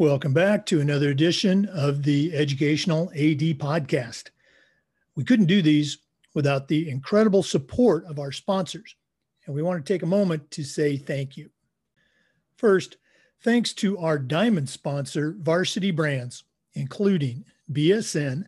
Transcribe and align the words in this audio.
Welcome 0.00 0.32
back 0.32 0.64
to 0.66 0.80
another 0.80 1.10
edition 1.10 1.66
of 1.66 2.04
the 2.04 2.32
Educational 2.32 3.10
AD 3.10 3.58
Podcast. 3.58 4.30
We 5.16 5.24
couldn't 5.24 5.46
do 5.46 5.60
these 5.60 5.98
without 6.34 6.68
the 6.68 6.88
incredible 6.88 7.42
support 7.42 8.04
of 8.06 8.20
our 8.20 8.30
sponsors, 8.30 8.94
and 9.44 9.54
we 9.56 9.62
want 9.62 9.84
to 9.84 9.92
take 9.92 10.04
a 10.04 10.06
moment 10.06 10.50
to 10.52 10.62
say 10.62 10.96
thank 10.96 11.36
you. 11.36 11.50
First, 12.56 12.96
thanks 13.42 13.72
to 13.74 13.98
our 13.98 14.18
diamond 14.18 14.68
sponsor, 14.68 15.36
Varsity 15.40 15.90
Brands, 15.90 16.44
including 16.74 17.44
BSN, 17.72 18.44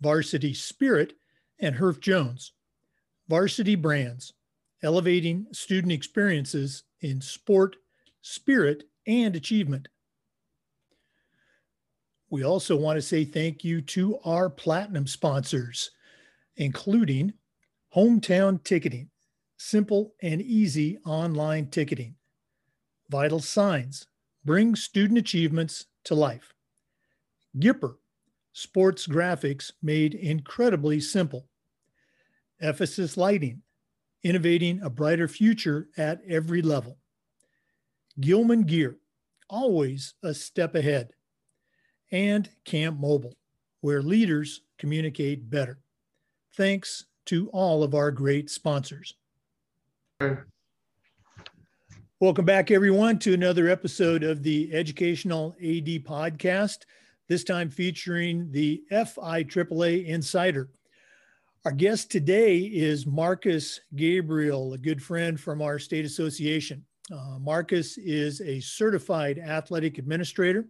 Varsity 0.00 0.52
Spirit, 0.52 1.14
and 1.60 1.76
Herff 1.76 2.00
Jones. 2.00 2.52
Varsity 3.28 3.74
Brands, 3.74 4.32
elevating 4.82 5.46
student 5.52 5.92
experiences 5.92 6.84
in 7.00 7.20
sport, 7.20 7.76
spirit, 8.22 8.84
and 9.06 9.36
achievement. 9.36 9.88
We 12.30 12.42
also 12.42 12.76
want 12.76 12.96
to 12.96 13.02
say 13.02 13.24
thank 13.24 13.64
you 13.64 13.80
to 13.82 14.18
our 14.24 14.50
platinum 14.50 15.06
sponsors, 15.06 15.90
including 16.56 17.32
Hometown 17.94 18.62
Ticketing, 18.62 19.10
simple 19.56 20.14
and 20.22 20.42
easy 20.42 20.98
online 21.06 21.68
ticketing. 21.70 22.16
Vital 23.08 23.40
Signs, 23.40 24.06
bring 24.44 24.74
student 24.76 25.18
achievements 25.18 25.86
to 26.04 26.14
life. 26.14 26.54
Gipper, 27.58 27.96
sports 28.52 29.06
graphics 29.06 29.72
made 29.82 30.14
incredibly 30.14 31.00
simple. 31.00 31.48
Ephesus 32.60 33.16
Lighting, 33.16 33.62
innovating 34.22 34.80
a 34.82 34.90
brighter 34.90 35.28
future 35.28 35.88
at 35.96 36.20
every 36.28 36.62
level. 36.62 36.98
Gilman 38.20 38.62
Gear, 38.62 38.98
always 39.48 40.14
a 40.22 40.34
step 40.34 40.74
ahead 40.74 41.10
and 42.10 42.48
Camp 42.64 42.98
Mobile, 42.98 43.36
where 43.80 44.02
leaders 44.02 44.62
communicate 44.78 45.48
better. 45.50 45.78
Thanks 46.56 47.04
to 47.26 47.48
all 47.50 47.82
of 47.82 47.94
our 47.94 48.10
great 48.10 48.50
sponsors. 48.50 49.14
Welcome 52.20 52.44
back, 52.44 52.72
everyone, 52.72 53.20
to 53.20 53.34
another 53.34 53.68
episode 53.68 54.24
of 54.24 54.42
the 54.42 54.74
Educational 54.74 55.54
AD 55.60 56.02
Podcast, 56.04 56.78
this 57.28 57.44
time 57.44 57.70
featuring 57.70 58.50
the 58.50 58.82
FIAAA 58.90 60.06
Insider. 60.06 60.70
Our 61.64 61.72
guest 61.72 62.10
today 62.12 62.58
is 62.58 63.04
Marcus 63.04 63.80
Gabriel, 63.96 64.74
a 64.74 64.78
good 64.78 65.02
friend 65.02 65.38
from 65.38 65.60
our 65.60 65.80
state 65.80 66.04
association. 66.04 66.84
Uh, 67.12 67.38
Marcus 67.40 67.98
is 67.98 68.40
a 68.40 68.60
certified 68.60 69.38
athletic 69.40 69.98
administrator. 69.98 70.68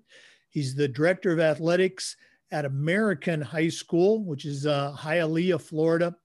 He's 0.48 0.75
the 0.75 0.89
director 0.89 1.31
of 1.31 1.41
athletics 1.41 2.16
at 2.53 2.64
American 2.64 3.42
High 3.42 3.69
School, 3.69 4.25
which 4.25 4.47
is 4.47 4.64
uh, 4.64 4.94
Hialeah, 4.98 5.61
Florida. 5.61 6.16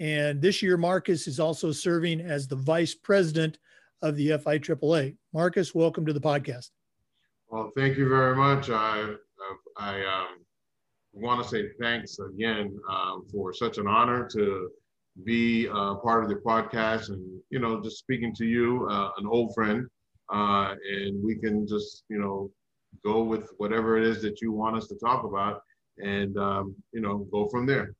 And 0.00 0.42
this 0.42 0.60
year, 0.60 0.76
Marcus 0.76 1.28
is 1.28 1.38
also 1.38 1.70
serving 1.70 2.20
as 2.20 2.48
the 2.48 2.56
vice 2.56 2.96
president 2.96 3.58
of 4.02 4.16
the 4.16 4.30
FIAAA. 4.30 5.16
Marcus, 5.32 5.72
welcome 5.72 6.04
to 6.04 6.12
the 6.12 6.20
podcast. 6.20 6.70
Well, 7.48 7.70
thank 7.76 7.96
you 7.96 8.08
very 8.08 8.34
much. 8.34 8.70
I, 8.70 9.14
I 9.76 10.04
um, 10.04 10.40
want 11.20 11.42
to 11.42 11.48
say 11.48 11.68
thanks 11.80 12.18
again 12.18 12.78
um, 12.88 13.24
for 13.32 13.52
such 13.52 13.78
an 13.78 13.86
honor 13.86 14.28
to 14.32 14.70
be 15.24 15.68
uh, 15.68 15.96
part 15.96 16.22
of 16.22 16.30
the 16.30 16.36
podcast 16.36 17.08
and, 17.08 17.40
you 17.50 17.58
know, 17.58 17.82
just 17.82 17.98
speaking 17.98 18.34
to 18.36 18.46
you, 18.46 18.88
uh, 18.90 19.10
an 19.18 19.26
old 19.26 19.54
friend. 19.54 19.86
Uh, 20.32 20.74
and 20.88 21.22
we 21.22 21.34
can 21.34 21.66
just, 21.66 22.04
you 22.08 22.18
know, 22.18 22.50
go 23.04 23.22
with 23.22 23.50
whatever 23.58 23.96
it 23.96 24.04
is 24.04 24.22
that 24.22 24.40
you 24.40 24.52
want 24.52 24.76
us 24.76 24.86
to 24.88 24.94
talk 24.96 25.24
about 25.24 25.62
and 25.98 26.36
um, 26.38 26.74
you 26.92 27.00
know 27.00 27.18
go 27.30 27.48
from 27.48 27.66
there 27.66 27.94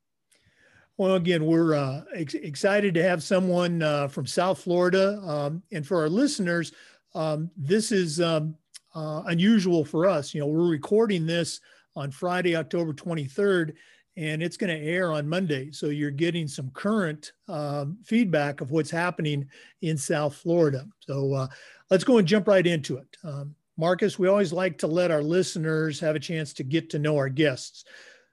well 0.97 1.15
again 1.15 1.45
we're 1.45 1.75
uh, 1.75 2.01
ex- 2.15 2.33
excited 2.33 2.93
to 2.93 3.03
have 3.03 3.23
someone 3.23 3.81
uh, 3.81 4.07
from 4.07 4.25
south 4.25 4.59
florida 4.59 5.21
um, 5.25 5.61
and 5.71 5.85
for 5.85 6.01
our 6.01 6.09
listeners 6.09 6.71
um, 7.13 7.49
this 7.57 7.91
is 7.91 8.19
um, 8.21 8.55
uh, 8.95 9.23
unusual 9.27 9.85
for 9.85 10.07
us 10.07 10.33
you 10.33 10.41
know 10.41 10.47
we're 10.47 10.69
recording 10.69 11.25
this 11.25 11.61
on 11.95 12.11
friday 12.11 12.55
october 12.55 12.93
23rd 12.93 13.73
and 14.17 14.43
it's 14.43 14.57
going 14.57 14.69
to 14.69 14.85
air 14.85 15.11
on 15.11 15.27
monday 15.27 15.71
so 15.71 15.87
you're 15.87 16.11
getting 16.11 16.47
some 16.47 16.69
current 16.71 17.31
um, 17.47 17.97
feedback 18.03 18.61
of 18.61 18.71
what's 18.71 18.91
happening 18.91 19.47
in 19.81 19.97
south 19.97 20.35
florida 20.35 20.85
so 20.99 21.33
uh, 21.33 21.47
let's 21.89 22.03
go 22.03 22.17
and 22.17 22.27
jump 22.27 22.47
right 22.47 22.67
into 22.67 22.97
it 22.97 23.17
um, 23.23 23.55
Marcus, 23.81 24.19
we 24.19 24.27
always 24.27 24.53
like 24.53 24.77
to 24.77 24.87
let 24.87 25.09
our 25.09 25.23
listeners 25.23 25.99
have 25.99 26.15
a 26.15 26.19
chance 26.19 26.53
to 26.53 26.63
get 26.63 26.89
to 26.91 26.99
know 26.99 27.17
our 27.17 27.29
guests. 27.29 27.83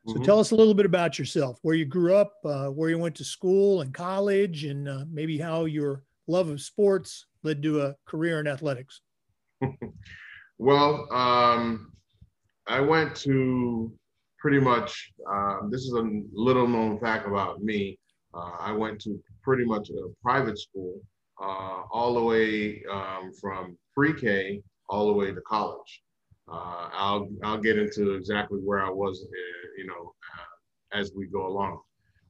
So 0.07 0.15
mm-hmm. 0.15 0.23
tell 0.25 0.41
us 0.41 0.51
a 0.51 0.55
little 0.55 0.75
bit 0.75 0.85
about 0.85 1.19
yourself, 1.19 1.59
where 1.63 1.75
you 1.75 1.87
grew 1.87 2.15
up, 2.15 2.35
uh, 2.45 2.67
where 2.67 2.91
you 2.91 2.99
went 2.99 3.15
to 3.17 3.25
school 3.25 3.81
and 3.81 3.93
college, 3.93 4.65
and 4.65 4.87
uh, 4.87 5.05
maybe 5.11 5.39
how 5.39 5.65
your 5.65 6.03
love 6.27 6.51
of 6.51 6.61
sports 6.61 7.25
led 7.43 7.63
to 7.63 7.81
a 7.81 7.97
career 8.05 8.41
in 8.41 8.47
athletics. 8.47 9.01
well, 10.59 11.09
um, 11.13 11.93
I 12.69 12.81
went 12.81 13.17
to 13.17 13.91
pretty 14.39 14.61
much, 14.61 15.13
uh, 15.31 15.61
this 15.71 15.83
is 15.83 15.93
a 15.95 16.21
little 16.33 16.69
known 16.69 17.01
fact 17.01 17.27
about 17.27 17.63
me. 17.63 17.99
Uh, 18.35 18.53
I 18.61 18.73
went 18.73 19.01
to 19.03 19.19
pretty 19.43 19.65
much 19.65 19.89
a 19.91 20.09
private 20.23 20.59
school 20.59 21.01
uh, 21.41 21.83
all 21.91 22.15
the 22.15 22.23
way 22.23 22.83
um, 22.91 23.33
from 23.41 23.77
pre 23.95 24.13
K 24.13 24.63
all 24.91 25.07
the 25.07 25.13
way 25.13 25.33
to 25.33 25.41
college. 25.43 26.03
Uh, 26.51 26.89
I'll 26.93 27.29
I'll 27.43 27.59
get 27.59 27.79
into 27.79 28.15
exactly 28.15 28.59
where 28.59 28.85
I 28.85 28.91
was, 28.91 29.23
uh, 29.23 29.69
you 29.77 29.87
know, 29.87 30.15
uh, 30.39 30.99
as 30.99 31.13
we 31.17 31.27
go 31.27 31.47
along. 31.47 31.81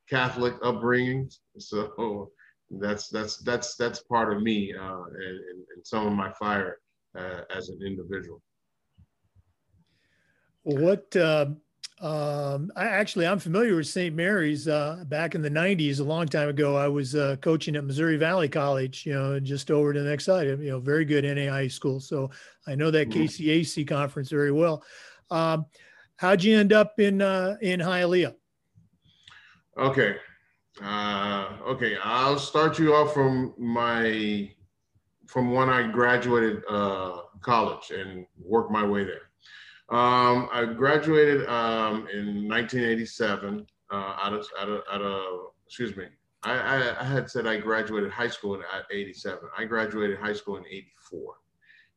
Catholic 0.08 0.60
upbringings. 0.62 1.38
So 1.58 2.30
that's 2.70 3.08
that's 3.08 3.38
that's 3.38 3.76
that's 3.76 4.00
part 4.02 4.34
of 4.34 4.42
me 4.42 4.72
and, 4.72 5.16
and 5.16 5.84
some 5.84 6.06
of 6.06 6.12
my 6.12 6.30
fire 6.32 6.78
uh, 7.16 7.40
as 7.54 7.68
an 7.68 7.80
individual. 7.84 8.42
What 10.62 11.14
uh, 11.16 11.46
um, 12.00 12.72
I 12.74 12.86
actually 12.86 13.26
I'm 13.26 13.38
familiar 13.38 13.76
with 13.76 13.86
St. 13.86 14.14
Mary's. 14.14 14.66
Uh, 14.66 15.04
back 15.06 15.34
in 15.34 15.42
the 15.42 15.50
'90s, 15.50 16.00
a 16.00 16.04
long 16.04 16.26
time 16.26 16.48
ago, 16.48 16.76
I 16.76 16.88
was 16.88 17.14
uh, 17.14 17.36
coaching 17.40 17.76
at 17.76 17.84
Missouri 17.84 18.16
Valley 18.16 18.48
College. 18.48 19.04
You 19.06 19.14
know, 19.14 19.40
just 19.40 19.70
over 19.70 19.92
to 19.92 20.00
the 20.00 20.08
next 20.08 20.24
side. 20.24 20.46
You 20.46 20.56
know, 20.56 20.80
very 20.80 21.04
good 21.04 21.24
NAI 21.24 21.68
school. 21.68 22.00
So 22.00 22.30
I 22.66 22.74
know 22.74 22.90
that 22.90 23.10
mm-hmm. 23.10 23.22
KCAC 23.22 23.86
conference 23.86 24.30
very 24.30 24.52
well. 24.52 24.82
Um, 25.30 25.66
how'd 26.16 26.42
you 26.42 26.58
end 26.58 26.72
up 26.72 26.98
in 26.98 27.22
uh, 27.22 27.56
in 27.60 27.80
Hialeah? 27.80 28.34
Okay, 29.76 30.16
uh, 30.82 31.48
okay. 31.66 31.96
I'll 32.02 32.38
start 32.38 32.78
you 32.78 32.94
off 32.94 33.12
from 33.14 33.54
my 33.58 34.50
from 35.26 35.52
when 35.52 35.68
I 35.68 35.90
graduated 35.90 36.62
uh, 36.68 37.22
college 37.40 37.90
and 37.90 38.26
worked 38.38 38.70
my 38.70 38.84
way 38.84 39.04
there. 39.04 39.30
Um, 39.90 40.48
I 40.52 40.64
graduated 40.64 41.46
um, 41.48 42.08
in 42.12 42.48
1987 42.48 43.66
uh, 43.90 43.94
out 43.94 44.32
of 44.32 44.46
out 44.58 44.68
of 44.68 44.82
out 44.90 45.02
of 45.02 45.24
excuse 45.66 45.96
me. 45.96 46.04
I, 46.42 46.52
I, 46.52 47.00
I, 47.00 47.04
had 47.04 47.30
said 47.30 47.46
I 47.46 47.56
graduated 47.56 48.10
high 48.10 48.28
school 48.28 48.54
at 48.54 48.84
87. 48.90 49.48
I 49.56 49.64
graduated 49.64 50.18
high 50.18 50.34
school 50.34 50.58
in 50.58 50.64
84. 50.66 51.36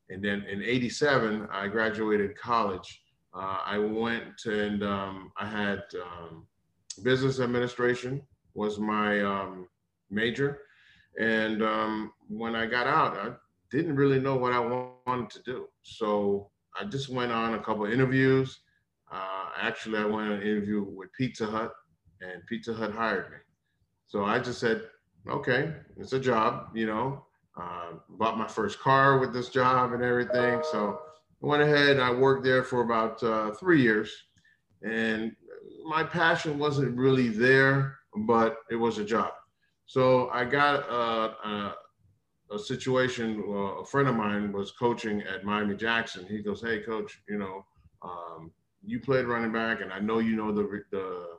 And 0.10 0.24
then 0.24 0.44
in 0.44 0.64
87, 0.64 1.50
I 1.52 1.68
graduated 1.68 2.38
college. 2.38 3.02
Uh, 3.38 3.60
I 3.66 3.78
went 3.78 4.46
and 4.46 4.84
um, 4.84 5.32
I 5.38 5.46
had 5.46 5.84
um, 6.02 6.48
business 7.04 7.40
administration 7.40 8.22
was 8.56 8.80
my 8.80 9.22
um, 9.22 9.68
major. 10.10 10.62
And 11.20 11.62
um, 11.62 12.14
when 12.30 12.56
I 12.56 12.66
got 12.66 12.88
out, 12.88 13.16
I 13.18 13.34
didn't 13.72 13.96
really 13.96 14.20
know 14.20 14.36
what 14.36 14.54
I 14.54 14.60
wanted 14.60 15.30
to 15.32 15.44
do. 15.44 15.68
So 15.84 16.50
I 16.80 16.86
just 16.86 17.10
went 17.10 17.32
on 17.32 17.54
a 17.54 17.60
couple 17.60 17.86
interviews. 17.86 18.60
Uh, 19.12 19.50
actually, 19.60 20.00
I 20.00 20.06
went 20.06 20.30
on 20.30 20.32
an 20.34 20.42
interview 20.42 20.84
with 20.84 21.14
Pizza 21.14 21.46
Hut, 21.46 21.72
and 22.22 22.46
Pizza 22.48 22.74
Hut 22.74 22.92
hired 22.92 23.32
me. 23.32 23.38
So 24.08 24.26
I 24.26 24.40
just 24.40 24.60
said, 24.60 24.84
okay, 25.30 25.74
it's 25.98 26.14
a 26.14 26.20
job, 26.20 26.70
you 26.74 26.88
know. 26.88 27.24
Uh, 27.60 27.94
bought 28.10 28.38
my 28.38 28.48
first 28.48 28.80
car 28.80 29.18
with 29.18 29.34
this 29.34 29.50
job 29.50 29.94
and 29.94 30.04
everything. 30.04 30.62
So 30.72 31.00
I 31.44 31.46
went 31.46 31.62
ahead 31.62 31.90
and 31.92 32.02
I 32.02 32.12
worked 32.12 32.44
there 32.44 32.64
for 32.64 32.82
about 32.82 33.22
uh, 33.24 33.52
three 33.52 33.82
years. 33.82 34.12
And 34.84 35.36
my 35.86 36.04
passion 36.04 36.60
wasn't 36.60 36.98
really 36.98 37.30
there, 37.30 37.98
but 38.26 38.58
it 38.70 38.76
was 38.76 38.98
a 38.98 39.06
job. 39.06 39.32
So 39.86 40.30
I 40.30 40.46
got 40.46 40.90
a, 40.90 41.48
a, 41.48 41.76
a 42.52 42.60
situation. 42.60 43.44
Uh, 43.48 43.82
a 43.82 43.86
friend 43.86 44.08
of 44.08 44.16
mine 44.16 44.52
was 44.52 44.72
coaching 44.72 45.22
at 45.22 45.46
Miami 45.46 45.76
Jackson. 45.76 46.26
He 46.26 46.40
goes, 46.40 46.62
"Hey, 46.62 46.82
coach, 46.82 47.22
you 47.30 47.38
know, 47.38 47.66
um, 48.02 48.52
you 48.86 49.00
played 49.00 49.26
running 49.26 49.54
back, 49.54 49.82
and 49.82 49.94
I 49.94 50.00
know 50.00 50.20
you 50.20 50.36
know 50.36 50.52
the 50.52 50.84
the 50.92 51.38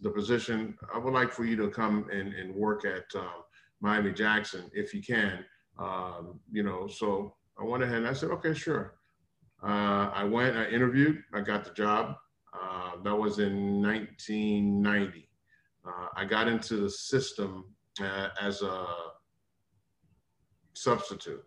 the 0.00 0.10
position. 0.10 0.76
I 0.94 0.98
would 0.98 1.14
like 1.14 1.32
for 1.32 1.44
you 1.44 1.56
to 1.56 1.68
come 1.68 2.06
and, 2.12 2.34
and 2.34 2.54
work 2.54 2.84
at 2.84 3.04
um, 3.14 3.42
Miami 3.80 4.12
Jackson 4.12 4.70
if 4.72 4.94
you 4.94 5.02
can. 5.02 5.44
Um, 5.78 6.40
you 6.50 6.62
know, 6.62 6.88
so 6.88 7.34
I 7.60 7.64
went 7.64 7.82
ahead 7.82 7.98
and 7.98 8.08
I 8.08 8.12
said, 8.12 8.30
okay, 8.30 8.54
sure. 8.54 8.97
Uh, 9.62 10.10
I 10.14 10.24
went, 10.24 10.56
I 10.56 10.68
interviewed, 10.68 11.22
I 11.32 11.40
got 11.40 11.64
the 11.64 11.70
job. 11.72 12.16
Uh, 12.52 12.92
that 13.02 13.14
was 13.14 13.38
in 13.38 13.82
1990. 13.82 15.28
Uh, 15.86 16.06
I 16.16 16.24
got 16.24 16.48
into 16.48 16.76
the 16.76 16.90
system 16.90 17.64
uh, 18.00 18.28
as 18.40 18.62
a 18.62 18.86
substitute. 20.74 21.44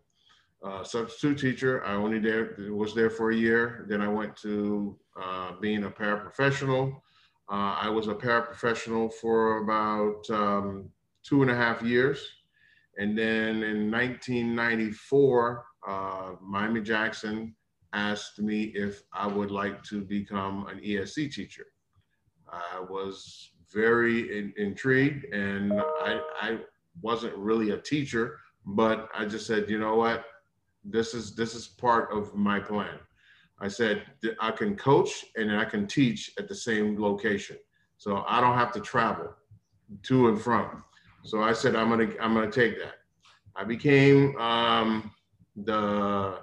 Uh, 0.64 0.84
substitute 0.84 1.40
teacher. 1.40 1.84
I 1.86 1.94
only 1.94 2.20
there 2.20 2.56
was 2.70 2.94
there 2.94 3.10
for 3.10 3.32
a 3.32 3.36
year. 3.36 3.86
Then 3.90 4.02
I 4.02 4.08
went 4.08 4.36
to 4.38 4.98
uh, 5.20 5.54
being 5.60 5.86
a 5.86 5.90
paraprofessional. 5.90 7.02
I 7.54 7.90
was 7.90 8.08
a 8.08 8.16
paraprofessional 8.16 9.12
for 9.12 9.58
about 9.58 10.30
um, 10.30 10.90
two 11.24 11.42
and 11.42 11.52
a 11.52 11.56
half 11.56 11.82
years. 11.82 12.26
And 12.98 13.18
then 13.18 13.64
in 13.64 13.92
1994, 13.92 15.66
uh, 15.88 16.32
Miami 16.42 16.82
Jackson 16.82 17.56
asked 17.94 18.40
me 18.40 18.64
if 18.76 19.04
I 19.14 19.28
would 19.28 19.52
like 19.52 19.84
to 19.84 20.02
become 20.02 20.68
an 20.68 20.80
ESE 20.84 21.16
teacher. 21.16 21.66
I 22.52 22.80
was 22.80 23.52
very 23.74 24.38
in, 24.38 24.54
intrigued 24.58 25.26
and 25.34 25.74
I, 25.74 26.22
I 26.42 26.58
wasn't 27.02 27.36
really 27.36 27.72
a 27.72 27.78
teacher, 27.78 28.40
but 28.66 29.10
I 29.18 29.26
just 29.26 29.48
said, 29.48 29.70
you 29.70 29.80
know 29.80 29.96
what, 29.96 30.26
this 30.84 31.14
is 31.14 31.36
this 31.36 31.54
is 31.54 31.68
part 31.68 32.12
of 32.12 32.36
my 32.36 32.60
plan. 32.60 33.00
I 33.60 33.68
said 33.68 34.04
I 34.40 34.52
can 34.52 34.76
coach 34.76 35.26
and 35.36 35.56
I 35.56 35.66
can 35.66 35.88
teach 35.88 36.32
at 36.40 36.48
the 36.48 36.56
same 36.56 37.00
location, 37.00 37.58
so 37.98 38.24
I 38.28 38.42
don't 38.42 38.58
have 38.58 38.72
to 38.74 38.80
travel 38.80 39.34
to 40.04 40.30
and 40.30 40.42
from. 40.42 40.84
So 41.24 41.44
I 41.44 41.54
said 41.54 41.76
I'm 41.76 41.90
gonna 41.90 42.10
I'm 42.20 42.34
gonna 42.34 42.52
take 42.52 42.80
that. 42.80 42.96
I 43.56 43.64
became 43.64 44.36
um, 44.38 45.12
the 45.56 46.40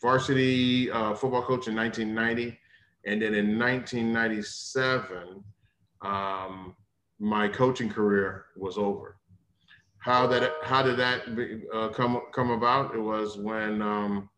varsity 0.00 0.90
uh, 0.90 1.14
football 1.14 1.42
coach 1.42 1.68
in 1.68 1.74
1990, 1.74 2.58
and 3.06 3.22
then 3.22 3.34
in 3.34 3.58
1997, 3.58 5.42
um, 6.02 6.74
my 7.18 7.48
coaching 7.48 7.88
career 7.88 8.46
was 8.56 8.78
over 8.78 9.18
how 9.98 10.26
that 10.26 10.52
how 10.62 10.82
did 10.82 10.96
that 10.96 11.36
be, 11.36 11.62
uh, 11.74 11.88
come 11.88 12.22
come 12.32 12.50
about? 12.50 12.94
It 12.94 13.00
was 13.00 13.36
when 13.36 13.82
um, 13.82 14.28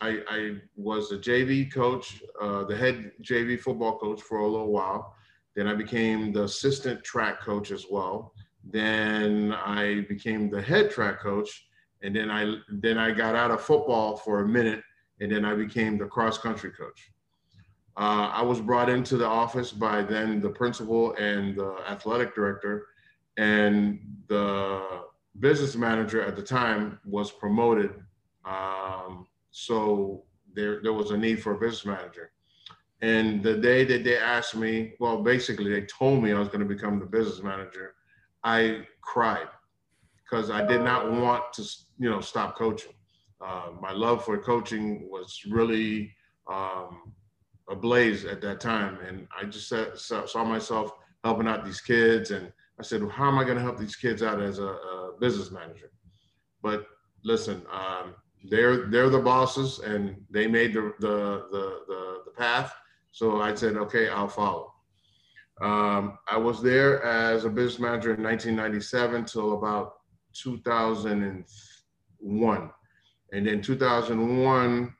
I, 0.00 0.20
I, 0.28 0.56
was 0.76 1.10
a 1.10 1.18
JV 1.18 1.72
coach, 1.72 2.22
uh, 2.40 2.64
the 2.64 2.76
head 2.76 3.12
JV 3.22 3.58
football 3.58 3.98
coach 3.98 4.20
for 4.20 4.38
a 4.38 4.46
little 4.46 4.70
while. 4.70 5.14
Then 5.54 5.66
I 5.66 5.74
became 5.74 6.32
the 6.32 6.44
assistant 6.44 7.02
track 7.02 7.40
coach 7.40 7.70
as 7.70 7.86
well. 7.90 8.34
Then 8.62 9.52
I 9.52 10.02
became 10.08 10.50
the 10.50 10.60
head 10.60 10.90
track 10.90 11.20
coach, 11.20 11.66
and 12.02 12.14
then 12.14 12.30
I 12.30 12.56
then 12.68 12.98
I 12.98 13.10
got 13.12 13.34
out 13.34 13.50
of 13.50 13.62
football 13.62 14.18
for 14.18 14.40
a 14.40 14.48
minute, 14.48 14.82
and 15.20 15.32
then 15.32 15.44
I 15.44 15.54
became 15.54 15.98
the 15.98 16.06
cross 16.06 16.38
country 16.38 16.70
coach. 16.70 17.10
Uh, 17.96 18.30
I 18.32 18.42
was 18.42 18.60
brought 18.60 18.90
into 18.90 19.16
the 19.16 19.26
office 19.26 19.72
by 19.72 20.02
then 20.02 20.40
the 20.40 20.50
principal 20.50 21.14
and 21.14 21.56
the 21.56 21.76
athletic 21.88 22.34
director, 22.34 22.88
and 23.38 24.00
the 24.28 24.82
business 25.40 25.76
manager 25.76 26.22
at 26.22 26.36
the 26.36 26.42
time 26.42 26.98
was 27.04 27.30
promoted. 27.30 27.94
Um, 28.44 29.26
so 29.50 30.24
there, 30.54 30.82
there 30.82 30.92
was 30.92 31.10
a 31.10 31.16
need 31.16 31.42
for 31.42 31.52
a 31.52 31.58
business 31.58 31.86
manager. 31.86 32.32
And 33.02 33.42
the 33.42 33.56
day 33.56 33.84
that 33.84 34.04
they 34.04 34.18
asked 34.18 34.56
me, 34.56 34.94
well, 35.00 35.22
basically 35.22 35.70
they 35.70 35.86
told 35.86 36.22
me 36.22 36.32
I 36.32 36.38
was 36.38 36.48
going 36.48 36.66
to 36.66 36.66
become 36.66 36.98
the 36.98 37.06
business 37.06 37.42
manager, 37.42 37.94
I 38.42 38.86
cried 39.02 39.48
because 40.24 40.50
I 40.50 40.66
did 40.66 40.82
not 40.82 41.12
want 41.12 41.52
to, 41.54 41.62
you 41.98 42.10
know, 42.10 42.20
stop 42.20 42.56
coaching. 42.56 42.92
Uh, 43.44 43.70
my 43.80 43.92
love 43.92 44.24
for 44.24 44.38
coaching 44.38 45.08
was 45.10 45.42
really 45.48 46.12
um, 46.50 47.12
ablaze 47.68 48.24
at 48.24 48.40
that 48.40 48.60
time, 48.60 48.98
and 49.06 49.26
I 49.38 49.44
just 49.44 49.72
saw 49.96 50.44
myself 50.44 50.92
helping 51.24 51.48
out 51.48 51.64
these 51.64 51.80
kids 51.80 52.30
and 52.30 52.52
I 52.78 52.82
said, 52.82 53.02
well, 53.02 53.10
how 53.10 53.28
am 53.28 53.38
I 53.38 53.44
going 53.44 53.56
to 53.56 53.62
help 53.62 53.78
these 53.78 53.96
kids 53.96 54.22
out 54.22 54.42
as 54.42 54.58
a, 54.58 54.66
a 54.66 55.12
business 55.18 55.50
manager? 55.50 55.90
But 56.62 56.86
listen, 57.24 57.62
um, 57.72 58.14
they're 58.50 58.88
they're 58.88 59.08
the 59.08 59.18
bosses, 59.18 59.78
and 59.78 60.14
they 60.30 60.46
made 60.46 60.74
the 60.74 60.92
the 61.00 61.46
the 61.50 61.80
the, 61.88 62.18
the 62.26 62.32
path. 62.36 62.74
So 63.12 63.40
I 63.40 63.54
said, 63.54 63.76
okay, 63.76 64.10
I'll 64.10 64.28
follow. 64.28 64.74
Um, 65.62 66.18
I 66.30 66.36
was 66.36 66.62
there 66.62 67.02
as 67.02 67.46
a 67.46 67.48
business 67.48 67.80
manager 67.80 68.12
in 68.12 68.22
1997 68.22 69.24
till 69.24 69.56
about 69.56 69.94
2001, 70.34 72.70
and 73.32 73.46
then 73.46 73.60
2001, 73.60 74.94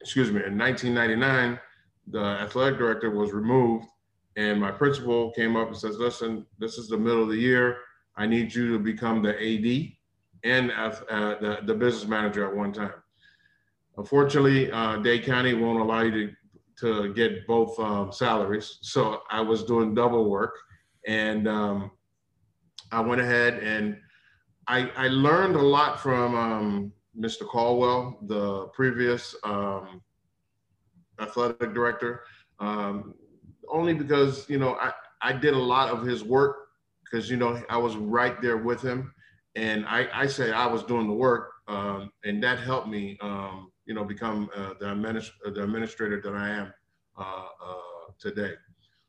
excuse 0.00 0.30
me, 0.30 0.44
in 0.44 0.56
1999, 0.56 1.58
the 2.10 2.18
athletic 2.18 2.78
director 2.78 3.10
was 3.10 3.32
removed 3.32 3.86
and 4.36 4.60
my 4.60 4.70
principal 4.70 5.32
came 5.32 5.56
up 5.56 5.66
and 5.66 5.76
says, 5.76 5.98
listen, 5.98 6.46
this 6.58 6.78
is 6.78 6.88
the 6.88 6.96
middle 6.96 7.24
of 7.24 7.28
the 7.28 7.36
year. 7.36 7.78
I 8.16 8.24
need 8.24 8.54
you 8.54 8.72
to 8.72 8.78
become 8.78 9.20
the 9.20 9.34
AD 9.34 9.92
and 10.44 10.70
uh, 10.70 10.90
the, 11.40 11.58
the 11.66 11.74
business 11.74 12.08
manager 12.08 12.48
at 12.48 12.54
one 12.54 12.72
time. 12.72 12.92
Unfortunately, 13.96 14.70
uh, 14.70 15.02
County 15.22 15.54
won't 15.54 15.80
allow 15.80 16.02
you 16.02 16.12
to, 16.12 16.32
to 16.78 17.14
get 17.14 17.48
both 17.48 17.78
um, 17.80 18.12
salaries. 18.12 18.78
So 18.82 19.22
I 19.28 19.40
was 19.40 19.64
doing 19.64 19.92
double 19.92 20.30
work. 20.30 20.54
And 21.04 21.48
um, 21.48 21.90
I 22.92 23.00
went 23.00 23.20
ahead 23.20 23.54
and 23.54 23.98
I, 24.68 24.88
I 24.96 25.08
learned 25.08 25.56
a 25.56 25.62
lot 25.62 25.98
from 25.98 26.36
um, 26.36 26.92
Mr. 27.18 27.46
Caldwell, 27.46 28.18
the 28.22 28.66
previous 28.68 29.34
um, 29.44 30.00
athletic 31.20 31.74
director. 31.74 32.22
Um, 32.60 33.14
only 33.70 33.94
because 33.94 34.48
you 34.48 34.58
know 34.58 34.74
I 34.80 34.92
I 35.20 35.32
did 35.32 35.54
a 35.54 35.58
lot 35.58 35.90
of 35.90 36.06
his 36.06 36.24
work 36.24 36.68
because 37.04 37.30
you 37.30 37.36
know 37.36 37.62
I 37.68 37.76
was 37.76 37.96
right 37.96 38.40
there 38.40 38.56
with 38.56 38.80
him, 38.82 39.12
and 39.56 39.84
I 39.86 40.08
I 40.12 40.26
say 40.26 40.52
I 40.52 40.66
was 40.66 40.82
doing 40.82 41.06
the 41.06 41.14
work, 41.14 41.52
um, 41.68 42.10
and 42.24 42.42
that 42.42 42.60
helped 42.60 42.88
me 42.88 43.18
um, 43.20 43.70
you 43.86 43.94
know 43.94 44.04
become 44.04 44.48
uh, 44.54 44.74
the, 44.80 44.86
administ- 44.86 45.32
the 45.44 45.62
administrator 45.62 46.20
that 46.22 46.34
I 46.34 46.48
am 46.50 46.72
uh, 47.18 47.22
uh, 47.22 48.12
today. 48.18 48.54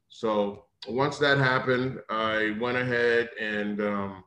So 0.09 0.65
once 0.87 1.19
that 1.19 1.37
happened, 1.37 1.99
I 2.09 2.57
went 2.59 2.77
ahead 2.77 3.29
and 3.39 3.81
um, 3.81 4.23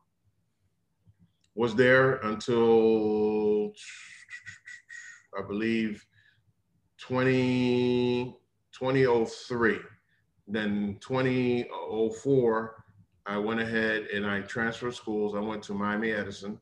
was 1.54 1.74
there 1.74 2.14
until 2.24 3.72
I 5.38 5.42
believe 5.46 6.04
20, 6.98 8.36
2003. 8.72 9.78
Then 10.48 10.98
2004, 11.00 12.84
I 13.26 13.36
went 13.38 13.60
ahead 13.60 14.06
and 14.12 14.26
I 14.26 14.40
transferred 14.40 14.94
schools. 14.94 15.34
I 15.34 15.40
went 15.40 15.62
to 15.64 15.74
Miami 15.74 16.12
Edison. 16.12 16.60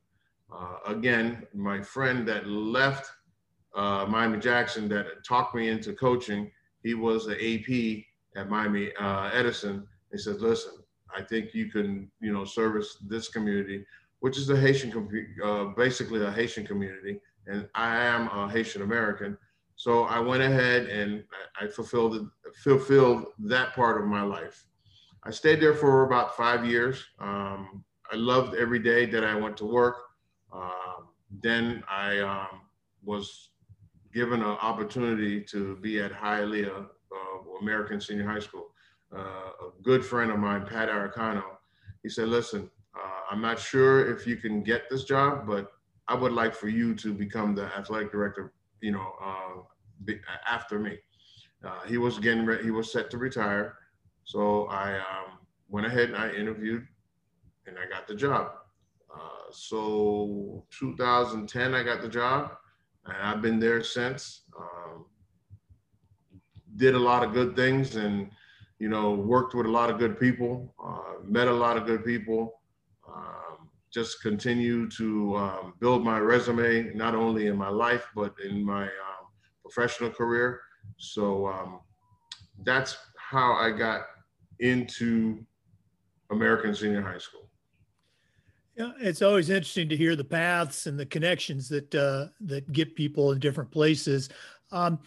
Uh, 0.53 0.77
again, 0.87 1.47
my 1.55 1.81
friend 1.81 2.27
that 2.29 2.47
left 2.47 3.11
uh, 3.75 4.05
Miami 4.09 4.39
Jackson 4.39 4.89
that 4.89 5.25
talked 5.27 5.55
me 5.55 5.69
into 5.69 5.93
coaching. 5.93 6.51
He 6.83 6.95
was 6.95 7.27
an 7.27 7.35
AP 7.35 8.05
at 8.37 8.49
Miami 8.49 8.91
uh, 8.97 9.31
Edison. 9.33 9.87
He 10.11 10.19
said, 10.19 10.41
"Listen, 10.41 10.73
I 11.17 11.23
think 11.23 11.55
you 11.55 11.71
can, 11.71 12.11
you 12.21 12.33
know, 12.33 12.45
service 12.45 12.97
this 13.07 13.29
community, 13.29 13.85
which 14.21 14.39
is 14.39 14.49
a 14.51 14.57
Haitian, 14.57 14.91
uh, 15.43 15.65
basically 15.77 16.25
a 16.25 16.31
Haitian 16.31 16.67
community, 16.67 17.21
and 17.47 17.69
I 17.75 17.97
am 17.97 18.29
a 18.29 18.49
Haitian 18.51 18.83
American." 18.83 19.37
So 19.77 20.05
I 20.05 20.19
went 20.19 20.43
ahead 20.43 20.87
and 20.87 21.25
I 21.61 21.67
fulfilled 21.67 22.29
fulfilled 22.63 23.27
that 23.39 23.75
part 23.75 24.01
of 24.01 24.07
my 24.07 24.23
life. 24.23 24.67
I 25.25 25.31
stayed 25.31 25.61
there 25.61 25.75
for 25.75 26.05
about 26.05 26.37
five 26.37 26.67
years. 26.67 27.03
Um, 27.19 27.85
I 28.13 28.17
loved 28.17 28.55
every 28.55 28.79
day 28.79 29.07
that 29.07 29.25
I 29.25 29.35
went 29.35 29.57
to 29.59 29.65
work. 29.65 29.97
Uh, 30.53 31.05
then 31.43 31.83
I 31.89 32.19
um, 32.19 32.63
was 33.05 33.51
given 34.13 34.41
an 34.41 34.57
opportunity 34.61 35.41
to 35.45 35.77
be 35.77 36.01
at 36.01 36.13
Hialeah 36.13 36.87
uh, 36.87 37.59
American 37.61 38.01
Senior 38.01 38.27
High 38.27 38.41
School. 38.41 38.69
Uh, 39.15 39.19
a 39.19 39.83
good 39.83 40.05
friend 40.05 40.31
of 40.31 40.39
mine, 40.39 40.67
Pat 40.67 40.89
Aricano, 40.89 41.45
he 42.03 42.09
said, 42.09 42.29
listen, 42.29 42.71
I'm 43.31 43.41
not 43.41 43.61
sure 43.61 44.13
if 44.13 44.27
you 44.27 44.37
can 44.37 44.63
get 44.63 44.91
this 44.91 45.05
job, 45.05 45.47
but 45.47 45.73
I 46.09 46.15
would 46.15 46.33
like 46.33 46.55
for 46.55 46.69
you 46.69 46.95
to 46.97 47.15
become 47.15 47.55
the 47.55 47.67
athletic 47.67 48.11
director, 48.11 48.53
you 48.81 48.91
know, 48.91 49.13
uh, 49.25 50.13
after 50.49 50.81
me. 50.81 50.99
Uh, 51.65 51.81
he 51.87 51.97
was 51.97 52.19
getting 52.19 52.45
ready, 52.45 52.65
he 52.65 52.71
was 52.73 52.91
set 52.91 53.11
to 53.11 53.19
retire. 53.19 53.77
So 54.25 54.67
I 54.67 54.97
um, 54.97 55.39
went 55.69 55.87
ahead 55.87 56.09
and 56.09 56.17
I 56.17 56.33
interviewed 56.33 56.87
and 57.67 57.77
I 57.79 57.89
got 57.89 58.09
the 58.09 58.15
job. 58.15 58.53
Uh, 59.15 59.53
so 59.53 60.65
2010, 60.77 61.75
I 61.75 61.85
got 61.85 62.03
the 62.03 62.09
job 62.09 62.53
and 63.07 63.17
I've 63.17 63.41
been 63.41 63.61
there 63.61 63.85
since. 63.85 64.43
Um, 64.59 65.05
did 66.77 66.95
a 66.95 66.99
lot 66.99 67.23
of 67.23 67.33
good 67.33 67.55
things 67.55 67.95
and, 67.95 68.31
you 68.81 68.89
know, 68.89 69.13
worked 69.13 69.55
with 69.55 69.67
a 69.67 69.71
lot 69.71 69.91
of 69.91 69.99
good 69.99 70.19
people, 70.19 70.75
uh, 70.85 71.23
met 71.25 71.47
a 71.47 71.53
lot 71.53 71.77
of 71.77 71.87
good 71.87 72.05
people. 72.05 72.60
Just 73.93 74.23
continue 74.23 74.89
to 74.91 75.37
um, 75.37 75.75
build 75.81 76.05
my 76.05 76.19
resume, 76.19 76.95
not 76.95 77.15
only 77.15 77.49
in 77.49 77.57
my 77.57 77.69
life, 77.69 78.07
but 78.15 78.35
in 78.45 78.65
my 78.65 78.85
um, 78.85 79.27
professional 79.63 80.11
career. 80.11 80.61
So 80.97 81.49
um, 81.49 81.81
that's 82.65 82.97
how 83.17 83.55
I 83.55 83.71
got 83.71 84.03
into 84.61 85.45
American 86.31 86.75
Senior 86.75 87.03
High 87.03 87.19
School. 87.19 87.51
Yeah, 88.77 88.93
it's 89.01 89.23
always 89.23 89.51
interesting 89.51 89.89
to 89.89 89.97
hear 89.97 90.17
the 90.17 90.25
paths 90.25 90.87
and 90.87 90.99
the 90.99 91.07
connections 91.07 91.69
that 91.69 91.95
uh, 91.95 92.27
that 92.41 92.73
get 92.73 92.95
people 92.95 93.33
in 93.33 93.39
different 93.39 93.71
places. 93.71 94.31
Um, 94.71 95.01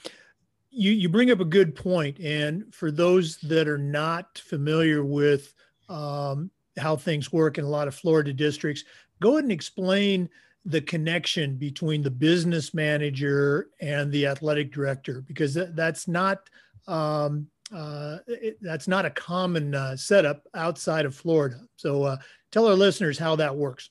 you 0.69 0.91
you 0.91 1.09
bring 1.09 1.31
up 1.31 1.39
a 1.39 1.45
good 1.45 1.75
point, 1.75 2.19
and 2.19 2.73
for 2.73 2.91
those 2.91 3.37
that 3.37 3.67
are 3.67 3.77
not 3.77 4.37
familiar 4.37 5.03
with 5.03 5.53
um, 5.89 6.51
how 6.77 6.95
things 6.95 7.31
work 7.31 7.57
in 7.57 7.65
a 7.65 7.69
lot 7.69 7.87
of 7.87 7.95
Florida 7.95 8.33
districts, 8.33 8.83
go 9.21 9.33
ahead 9.33 9.43
and 9.43 9.51
explain 9.51 10.29
the 10.65 10.81
connection 10.81 11.55
between 11.57 12.01
the 12.01 12.11
business 12.11 12.73
manager 12.73 13.67
and 13.81 14.11
the 14.11 14.25
athletic 14.25 14.71
director 14.71 15.21
because 15.27 15.53
that, 15.53 15.75
that's 15.75 16.07
not 16.07 16.49
um, 16.87 17.47
uh, 17.73 18.17
it, 18.27 18.57
that's 18.61 18.87
not 18.87 19.05
a 19.05 19.09
common 19.09 19.73
uh, 19.73 19.95
setup 19.95 20.45
outside 20.53 21.05
of 21.05 21.15
Florida. 21.15 21.59
So 21.75 22.03
uh, 22.03 22.17
tell 22.51 22.67
our 22.67 22.75
listeners 22.75 23.17
how 23.17 23.35
that 23.37 23.55
works. 23.55 23.89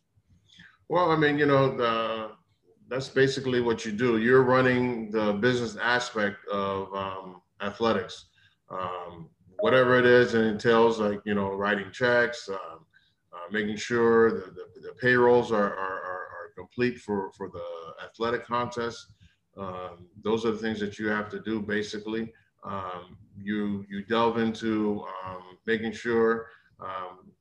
Well, 0.88 1.10
I 1.10 1.16
mean, 1.16 1.38
you 1.38 1.46
know, 1.46 1.76
the, 1.76 2.30
that's 2.88 3.08
basically 3.08 3.60
what 3.60 3.84
you 3.84 3.92
do. 3.92 4.18
You're 4.18 4.42
running 4.42 5.10
the 5.10 5.32
business 5.32 5.76
aspect 5.76 6.46
of 6.48 6.94
um, 6.94 7.42
athletics, 7.60 8.26
um, 8.70 9.30
whatever 9.62 9.96
it 9.96 10.04
is, 10.04 10.34
and 10.34 10.44
it 10.44 10.48
entails 10.48 10.98
like 10.98 11.20
you 11.24 11.34
know 11.34 11.52
writing 11.52 11.90
checks, 11.92 12.48
um, 12.48 12.84
uh, 13.32 13.46
making 13.52 13.76
sure 13.76 14.32
that 14.32 14.54
the, 14.56 14.80
the 14.80 14.92
payrolls 15.00 15.52
are, 15.52 15.72
are, 15.72 16.00
are, 16.02 16.18
complete 16.54 16.98
for 16.98 17.32
for 17.32 17.48
the 17.48 18.04
athletic 18.04 18.46
contest. 18.46 19.06
Um, 19.56 20.06
those 20.22 20.44
are 20.44 20.50
the 20.52 20.58
things 20.58 20.78
that 20.80 20.98
you 20.98 21.08
have 21.08 21.30
to 21.30 21.40
do 21.40 21.62
basically. 21.62 22.30
Um, 22.62 23.16
you 23.40 23.86
you 23.88 24.04
delve 24.04 24.36
into 24.36 25.02
um, 25.24 25.42
making 25.66 25.92
sure 25.92 26.48
um, 26.78 27.32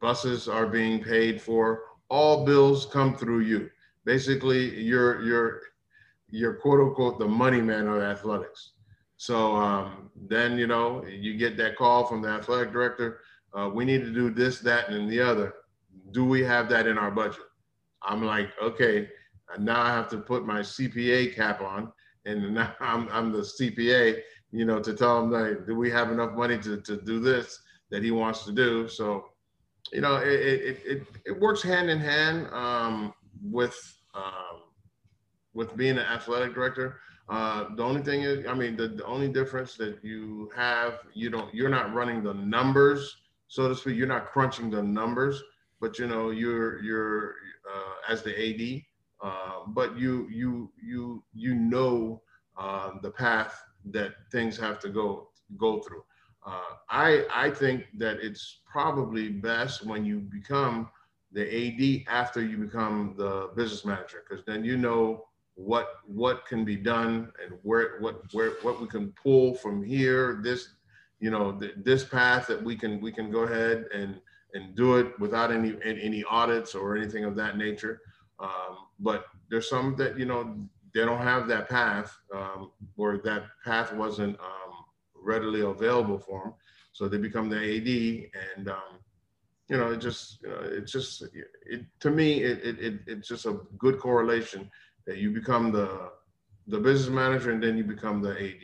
buses 0.00 0.46
are 0.46 0.66
being 0.66 1.02
paid 1.02 1.42
for. 1.42 1.82
All 2.08 2.44
bills 2.44 2.86
come 2.86 3.16
through 3.16 3.40
you. 3.40 3.68
Basically, 4.04 4.80
you're 4.80 5.22
you're 5.22 5.60
you're 6.28 6.54
quote 6.54 6.80
unquote 6.80 7.18
the 7.18 7.26
money 7.26 7.60
man 7.60 7.88
of 7.88 8.00
athletics. 8.00 8.72
So 9.20 9.54
um, 9.54 10.10
then 10.28 10.56
you 10.56 10.66
know 10.66 11.04
you 11.04 11.36
get 11.36 11.58
that 11.58 11.76
call 11.76 12.06
from 12.06 12.22
the 12.22 12.30
athletic 12.30 12.72
director. 12.72 13.20
Uh, 13.52 13.68
we 13.68 13.84
need 13.84 14.00
to 14.00 14.14
do 14.14 14.30
this, 14.30 14.60
that, 14.60 14.88
and 14.88 15.10
the 15.10 15.20
other. 15.20 15.56
Do 16.12 16.24
we 16.24 16.42
have 16.44 16.70
that 16.70 16.86
in 16.86 16.96
our 16.96 17.10
budget? 17.10 17.42
I'm 18.02 18.24
like, 18.24 18.48
okay. 18.62 19.10
Now 19.58 19.82
I 19.82 19.88
have 19.88 20.08
to 20.10 20.16
put 20.16 20.46
my 20.46 20.60
CPA 20.60 21.36
cap 21.36 21.60
on, 21.60 21.92
and 22.24 22.54
now 22.54 22.74
I'm, 22.80 23.10
I'm 23.12 23.30
the 23.30 23.40
CPA, 23.40 24.22
you 24.52 24.64
know, 24.64 24.80
to 24.80 24.94
tell 24.94 25.22
him 25.22 25.30
that 25.32 25.66
do 25.66 25.76
we 25.76 25.90
have 25.90 26.10
enough 26.10 26.32
money 26.32 26.56
to, 26.56 26.80
to 26.80 26.96
do 27.02 27.20
this 27.20 27.60
that 27.90 28.02
he 28.02 28.12
wants 28.12 28.46
to 28.46 28.52
do. 28.52 28.88
So, 28.88 29.26
you 29.92 30.00
know, 30.00 30.16
it, 30.16 30.28
it, 30.28 30.78
it, 30.86 31.06
it 31.26 31.38
works 31.38 31.60
hand 31.62 31.90
in 31.90 31.98
hand 31.98 32.46
um, 32.54 33.12
with, 33.42 33.76
um, 34.14 34.62
with 35.52 35.76
being 35.76 35.98
an 35.98 36.06
athletic 36.06 36.54
director. 36.54 37.00
Uh, 37.30 37.74
the 37.76 37.82
only 37.82 38.02
thing 38.02 38.22
is, 38.22 38.46
I 38.46 38.54
mean, 38.54 38.76
the, 38.76 38.88
the 38.88 39.04
only 39.06 39.28
difference 39.28 39.76
that 39.76 40.04
you 40.04 40.50
have, 40.56 41.00
you 41.14 41.30
don't, 41.30 41.54
you're 41.54 41.68
not 41.70 41.94
running 41.94 42.22
the 42.24 42.34
numbers, 42.34 43.16
so 43.48 43.68
to 43.68 43.74
speak. 43.76 43.96
You're 43.96 44.08
not 44.08 44.26
crunching 44.26 44.70
the 44.70 44.82
numbers, 44.82 45.42
but 45.80 45.98
you 45.98 46.08
know, 46.08 46.30
you're, 46.30 46.82
you're 46.82 47.36
uh, 47.72 48.12
as 48.12 48.22
the 48.22 48.34
AD, 48.34 48.82
uh, 49.22 49.60
but 49.68 49.96
you, 49.96 50.28
you, 50.30 50.72
you, 50.82 51.22
you 51.32 51.54
know 51.54 52.22
uh, 52.58 52.90
the 53.02 53.10
path 53.10 53.62
that 53.86 54.12
things 54.32 54.58
have 54.58 54.80
to 54.80 54.88
go 54.90 55.28
go 55.56 55.80
through. 55.80 56.04
Uh, 56.46 56.74
I 56.88 57.24
I 57.32 57.50
think 57.50 57.86
that 57.98 58.18
it's 58.20 58.60
probably 58.70 59.28
best 59.28 59.86
when 59.86 60.04
you 60.04 60.20
become 60.20 60.88
the 61.32 61.44
AD 61.46 62.12
after 62.12 62.42
you 62.42 62.58
become 62.58 63.14
the 63.16 63.50
business 63.56 63.84
manager, 63.84 64.24
because 64.28 64.44
then 64.44 64.64
you 64.64 64.76
know 64.76 65.24
what 65.66 65.88
what 66.06 66.46
can 66.46 66.64
be 66.64 66.76
done 66.76 67.32
and 67.42 67.58
where 67.62 68.00
what 68.00 68.22
where 68.32 68.50
what 68.62 68.80
we 68.80 68.86
can 68.86 69.12
pull 69.12 69.54
from 69.54 69.82
here. 69.82 70.40
This 70.42 70.68
you 71.18 71.30
know 71.30 71.52
th- 71.52 71.74
this 71.76 72.04
path 72.04 72.46
that 72.48 72.62
we 72.62 72.76
can 72.76 73.00
we 73.00 73.12
can 73.12 73.30
go 73.30 73.40
ahead 73.40 73.86
and 73.94 74.20
and 74.54 74.74
do 74.74 74.96
it 74.96 75.18
without 75.20 75.52
any 75.52 75.76
any 75.84 76.24
audits 76.24 76.74
or 76.74 76.96
anything 76.96 77.24
of 77.24 77.36
that 77.36 77.56
nature. 77.56 78.00
Um, 78.38 78.72
but 78.98 79.26
there's 79.50 79.68
some 79.68 79.96
that 79.96 80.18
you 80.18 80.24
know 80.24 80.56
they 80.94 81.04
don't 81.04 81.22
have 81.22 81.46
that 81.48 81.68
path 81.68 82.16
um, 82.34 82.70
or 82.96 83.18
that 83.18 83.44
path 83.64 83.92
wasn't 83.92 84.38
um, 84.40 84.72
readily 85.22 85.60
available 85.60 86.18
for 86.18 86.44
them. 86.44 86.54
So 86.92 87.08
they 87.08 87.18
become 87.18 87.48
the 87.48 87.56
AD 87.56 88.56
and, 88.56 88.68
um, 88.68 88.98
you 89.68 89.76
know, 89.76 89.92
it 89.92 89.98
just, 89.98 90.42
you 90.42 90.48
know, 90.48 90.58
it's 90.62 90.90
just, 90.90 91.22
it, 91.64 91.84
to 92.00 92.10
me, 92.10 92.42
it, 92.42 92.58
it, 92.64 92.78
it, 92.80 93.00
it's 93.06 93.28
just 93.28 93.46
a 93.46 93.60
good 93.78 94.00
correlation 94.00 94.68
that 95.06 95.18
you 95.18 95.30
become 95.30 95.72
the, 95.72 96.10
the 96.66 96.78
business 96.78 97.10
manager 97.10 97.50
and 97.50 97.62
then 97.62 97.76
you 97.76 97.84
become 97.84 98.20
the 98.20 98.30
AD. 98.30 98.60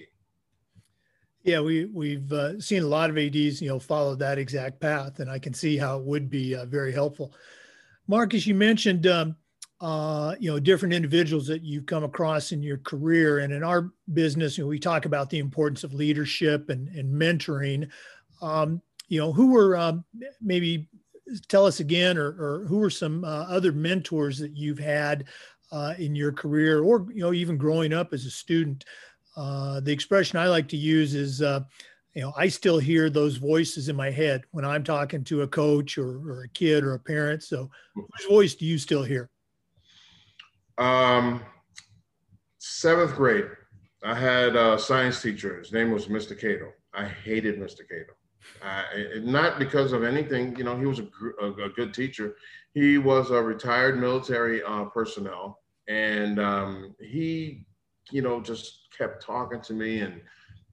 Yeah, 1.43 1.61
we 1.61 1.85
we've 1.85 2.33
uh, 2.33 2.59
seen 2.61 2.83
a 2.83 2.87
lot 2.89 3.09
of 3.09 3.17
ads, 3.17 3.63
you 3.63 3.69
know, 3.69 3.79
follow 3.79 4.17
that 4.17 4.37
exact 4.37 4.81
path, 4.81 5.21
and 5.21 5.31
I 5.31 5.39
can 5.39 5.55
see 5.55 5.77
how 5.77 5.99
it 5.99 6.05
would 6.05 6.29
be 6.29 6.57
uh, 6.57 6.65
very 6.67 6.93
helpful. 6.93 7.33
Marcus, 8.09 8.49
you 8.49 8.55
mentioned 8.57 9.07
um, 9.07 9.37
uh, 9.81 10.35
you 10.39 10.51
know, 10.51 10.59
different 10.59 10.95
individuals 10.95 11.47
that 11.47 11.63
you've 11.63 11.87
come 11.87 12.05
across 12.05 12.53
in 12.53 12.63
your 12.63 12.79
career. 12.79 13.41
And 13.41 13.53
in 13.53 13.63
our 13.63 13.91
business, 14.13 14.57
you 14.57 14.65
know, 14.65 14.69
we 14.69 14.79
talk 14.79 15.05
about 15.05 15.29
the 15.29 15.39
importance 15.39 15.85
of 15.85 15.93
leadership 15.93 16.71
and, 16.71 16.89
and 16.89 17.13
mentoring. 17.13 17.89
Um, 18.41 18.81
you 19.09 19.21
know, 19.21 19.33
who 19.33 19.49
were 19.53 19.77
um, 19.77 20.05
maybe 20.41 20.89
tell 21.49 21.67
us 21.67 21.81
again, 21.81 22.17
or, 22.17 22.29
or 22.29 22.67
who 22.67 22.79
were 22.79 22.91
some 22.91 23.25
uh, 23.25 23.45
other 23.49 23.73
mentors 23.73 24.39
that 24.39 24.57
you've 24.57 24.79
had 24.79 25.25
uh, 25.73 25.95
in 25.99 26.15
your 26.15 26.33
career, 26.33 26.83
or 26.83 27.07
you 27.13 27.21
know, 27.21 27.33
even 27.33 27.57
growing 27.57 27.93
up 27.93 28.13
as 28.13 28.25
a 28.25 28.31
student? 28.31 28.85
Uh, 29.37 29.81
the 29.81 29.93
expression 29.93 30.39
I 30.39 30.49
like 30.49 30.69
to 30.69 30.77
use 30.77 31.15
is, 31.15 31.43
uh, 31.43 31.61
you 32.15 32.23
know, 32.23 32.33
I 32.37 32.49
still 32.49 32.79
hear 32.79 33.11
those 33.11 33.37
voices 33.37 33.89
in 33.89 33.97
my 33.97 34.11
head 34.11 34.45
when 34.53 34.65
I'm 34.65 34.83
talking 34.83 35.23
to 35.25 35.43
a 35.43 35.49
coach 35.49 35.99
or, 35.99 36.19
or 36.27 36.45
a 36.45 36.49
kid 36.49 36.85
or 36.85 36.95
a 36.95 36.99
parent. 36.99 37.43
So, 37.43 37.71
whose 37.95 38.27
voice 38.29 38.55
do 38.55 38.65
you 38.65 38.79
still 38.79 39.03
hear? 39.03 39.29
Um, 40.79 41.43
seventh 42.59 43.15
grade, 43.15 43.47
I 44.03 44.15
had 44.15 44.57
a 44.57 44.79
science 44.79 45.21
teacher. 45.21 45.59
His 45.59 45.73
name 45.73 45.91
was 45.91 46.07
Mr. 46.07 46.39
Cato. 46.39 46.73
I 46.95 47.05
hated 47.05 47.59
Mr. 47.59 47.81
Cato. 47.89 48.15
Uh, 48.63 48.83
not 49.21 49.59
because 49.59 49.93
of 49.93 50.05
anything, 50.05 50.57
you 50.57 50.65
know, 50.65 50.79
he 50.79 50.87
was 50.87 51.01
a, 51.01 51.09
a, 51.43 51.67
a 51.67 51.69
good 51.71 51.93
teacher. 51.93 52.37
He 52.77 52.99
was 52.99 53.31
a 53.31 53.43
retired 53.43 53.99
military 53.99 54.63
uh, 54.63 54.85
personnel, 54.85 55.61
and 55.89 56.39
um, 56.39 56.95
he 57.01 57.67
you 58.11 58.23
know, 58.23 58.41
just 58.41 58.89
kept 58.97 59.23
talking 59.23 59.61
to 59.63 59.73
me. 59.73 60.01
And, 60.01 60.21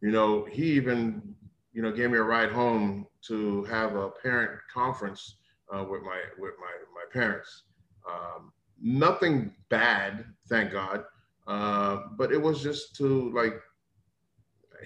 you 0.01 0.11
know, 0.11 0.45
he 0.45 0.63
even, 0.73 1.35
you 1.73 1.81
know, 1.81 1.91
gave 1.91 2.11
me 2.11 2.17
a 2.17 2.23
ride 2.23 2.51
home 2.51 3.07
to 3.27 3.63
have 3.65 3.95
a 3.95 4.09
parent 4.09 4.59
conference 4.73 5.37
uh, 5.73 5.83
with 5.89 6.01
my 6.03 6.19
with 6.37 6.53
my 6.59 6.71
my 6.93 7.05
parents. 7.11 7.63
Um, 8.09 8.51
nothing 8.81 9.53
bad, 9.69 10.25
thank 10.49 10.71
God. 10.71 11.03
Uh, 11.47 11.99
but 12.17 12.31
it 12.31 12.41
was 12.41 12.61
just 12.61 12.95
to 12.97 13.31
like 13.33 13.55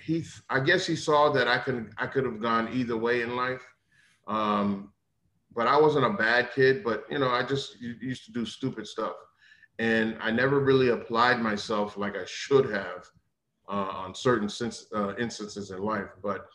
he. 0.02 0.24
I 0.50 0.60
guess 0.60 0.86
he 0.86 0.96
saw 0.96 1.30
that 1.32 1.48
I 1.48 1.58
could 1.58 1.92
I 1.98 2.08
could 2.08 2.26
have 2.26 2.42
gone 2.42 2.70
either 2.74 2.96
way 2.96 3.22
in 3.22 3.36
life. 3.36 3.66
Um, 4.28 4.94
but 5.56 5.68
I 5.68 5.80
wasn't 5.80 6.06
a 6.06 6.12
bad 6.12 6.52
kid. 6.54 6.84
But 6.84 7.06
you 7.10 7.20
know, 7.20 7.30
I 7.30 7.44
just 7.44 7.80
used 7.80 8.26
to 8.26 8.32
do 8.32 8.46
stupid 8.46 8.88
stuff, 8.88 9.16
and 9.80 10.18
I 10.22 10.32
never 10.32 10.60
really 10.60 10.90
applied 10.90 11.42
myself 11.42 11.98
like 11.98 12.16
I 12.16 12.26
should 12.26 12.70
have 12.72 13.06
uh, 13.70 13.92
on 14.04 14.16
certain 14.16 14.50
sense, 14.50 14.88
uh, 14.96 15.16
instances 15.18 15.72
in 15.72 15.80
life. 15.80 16.10
But 16.24 16.48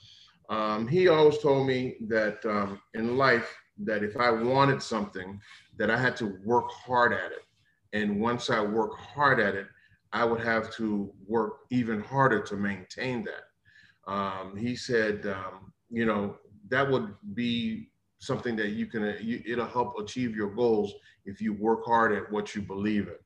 um, 0.48 0.88
he 0.88 1.08
always 1.08 1.38
told 1.38 1.66
me 1.66 1.96
that 2.08 2.44
um, 2.44 2.80
in 2.94 3.16
life 3.16 3.54
that 3.84 4.02
if 4.02 4.16
I 4.16 4.30
wanted 4.30 4.82
something, 4.82 5.40
that 5.78 5.90
I 5.90 5.96
had 5.96 6.16
to 6.16 6.38
work 6.44 6.70
hard 6.70 7.12
at 7.12 7.32
it. 7.32 7.44
And 7.92 8.20
once 8.20 8.50
I 8.50 8.60
work 8.60 8.98
hard 8.98 9.40
at 9.40 9.54
it, 9.54 9.66
I 10.12 10.24
would 10.24 10.40
have 10.40 10.74
to 10.76 11.12
work 11.26 11.60
even 11.70 12.00
harder 12.00 12.42
to 12.42 12.56
maintain 12.56 13.24
that. 13.24 14.12
Um, 14.12 14.56
he 14.56 14.76
said, 14.76 15.26
um, 15.26 15.72
you 15.90 16.04
know, 16.04 16.36
that 16.68 16.90
would 16.90 17.14
be 17.34 17.90
something 18.22 18.54
that 18.54 18.70
you 18.70 18.86
can, 18.86 19.16
you, 19.20 19.42
it'll 19.44 19.66
help 19.66 19.98
achieve 19.98 20.36
your 20.36 20.50
goals 20.54 20.94
if 21.24 21.40
you 21.40 21.52
work 21.52 21.84
hard 21.84 22.12
at 22.12 22.30
what 22.30 22.54
you 22.54 22.62
believe 22.62 23.08
in. 23.08 23.16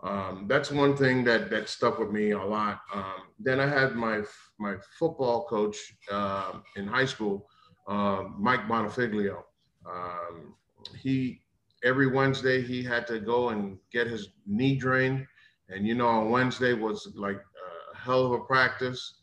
Um, 0.00 0.46
that's 0.48 0.70
one 0.70 0.96
thing 0.96 1.22
that 1.24 1.50
that 1.50 1.68
stuck 1.68 1.98
with 1.98 2.10
me 2.10 2.30
a 2.30 2.42
lot. 2.42 2.80
Um, 2.94 3.22
then 3.38 3.60
I 3.60 3.66
had 3.66 3.94
my 3.94 4.22
my 4.58 4.76
football 4.98 5.46
coach 5.46 5.76
uh, 6.10 6.52
in 6.76 6.86
high 6.86 7.04
school, 7.04 7.48
uh, 7.88 8.24
Mike 8.38 8.66
Bonafiglio. 8.68 9.42
Um, 9.84 10.54
he 10.96 11.42
every 11.84 12.06
Wednesday 12.06 12.62
he 12.62 12.82
had 12.82 13.06
to 13.08 13.18
go 13.18 13.48
and 13.50 13.76
get 13.92 14.06
his 14.06 14.28
knee 14.46 14.76
drained, 14.76 15.26
and 15.68 15.86
you 15.86 15.94
know 15.94 16.08
on 16.08 16.30
Wednesday 16.30 16.74
was 16.74 17.12
like 17.16 17.36
a 17.36 17.98
hell 17.98 18.24
of 18.24 18.32
a 18.32 18.44
practice. 18.44 19.14